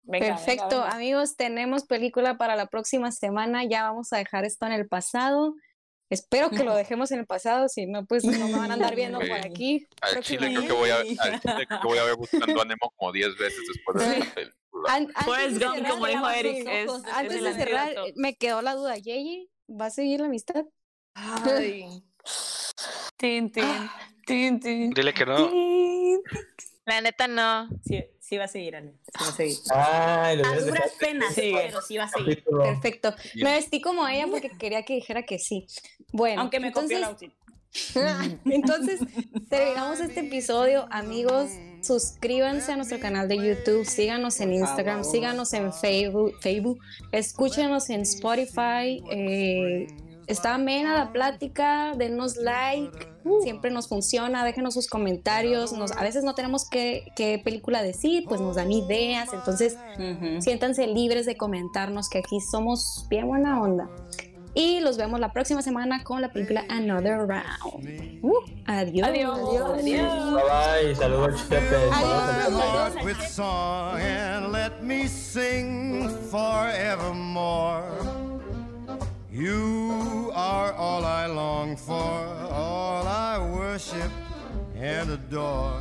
[0.07, 3.65] Perfecto, amigos, tenemos película para la próxima semana.
[3.65, 5.55] Ya vamos a dejar esto en el pasado.
[6.11, 8.95] Espero que lo dejemos en el pasado, si no, pues no me van a andar
[8.97, 9.87] viendo por aquí.
[10.01, 11.07] Al Chile creo que voy a, al
[11.41, 14.35] Chile creo que voy a ver buscando a Nemo como 10 veces después de la
[14.35, 14.55] película.
[15.25, 19.87] Pues Gump, como dijo Eric, es, Antes de cerrar, me quedó la duda, ¿Yeye va
[19.87, 20.65] a seguir la amistad?
[21.15, 22.03] Ay.
[23.17, 23.65] tin, tin,
[24.27, 24.91] tin, tin.
[24.91, 25.51] Dile que no.
[26.87, 27.69] La neta no.
[27.87, 28.93] Sí, sí va a seguir, Ana.
[29.05, 29.57] Sí va a seguir.
[29.71, 31.53] Ay, a duras penas, sí.
[31.55, 32.45] pero sí va a seguir.
[32.45, 33.15] Perfecto.
[33.37, 35.67] Me vestí como ella porque quería que dijera que sí.
[36.13, 36.99] Bueno, aunque me entonces...
[36.99, 37.33] el outfit.
[38.45, 39.01] entonces,
[39.49, 41.51] terminamos este episodio, amigos.
[41.83, 46.79] Suscríbanse a nuestro canal de YouTube, síganos en Instagram, síganos en Facebook, Facebook
[47.13, 49.03] escúchenos en Spotify.
[49.11, 49.87] Eh,
[50.27, 53.09] está amena la plática, denos like,
[53.43, 58.25] siempre nos funciona, déjenos sus comentarios, nos, a veces no tenemos qué, qué película decir,
[58.29, 59.77] pues nos dan ideas, entonces
[60.41, 63.89] siéntanse libres de comentarnos que aquí somos bien buena onda.
[64.57, 68.23] Y los vemos la próxima semana con la película Another Round.
[68.23, 68.33] Uh,
[68.67, 69.09] adiós.
[69.09, 69.37] Adiós.
[69.37, 69.79] Adiós.
[69.81, 70.33] adiós.
[70.33, 70.43] Bye
[70.85, 70.95] bye.
[70.95, 71.91] Saludos, Chepe.
[79.35, 84.13] You are all I long for, all I worship
[84.77, 85.81] and adore.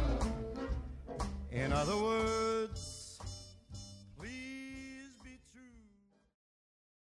[1.52, 2.63] In other words,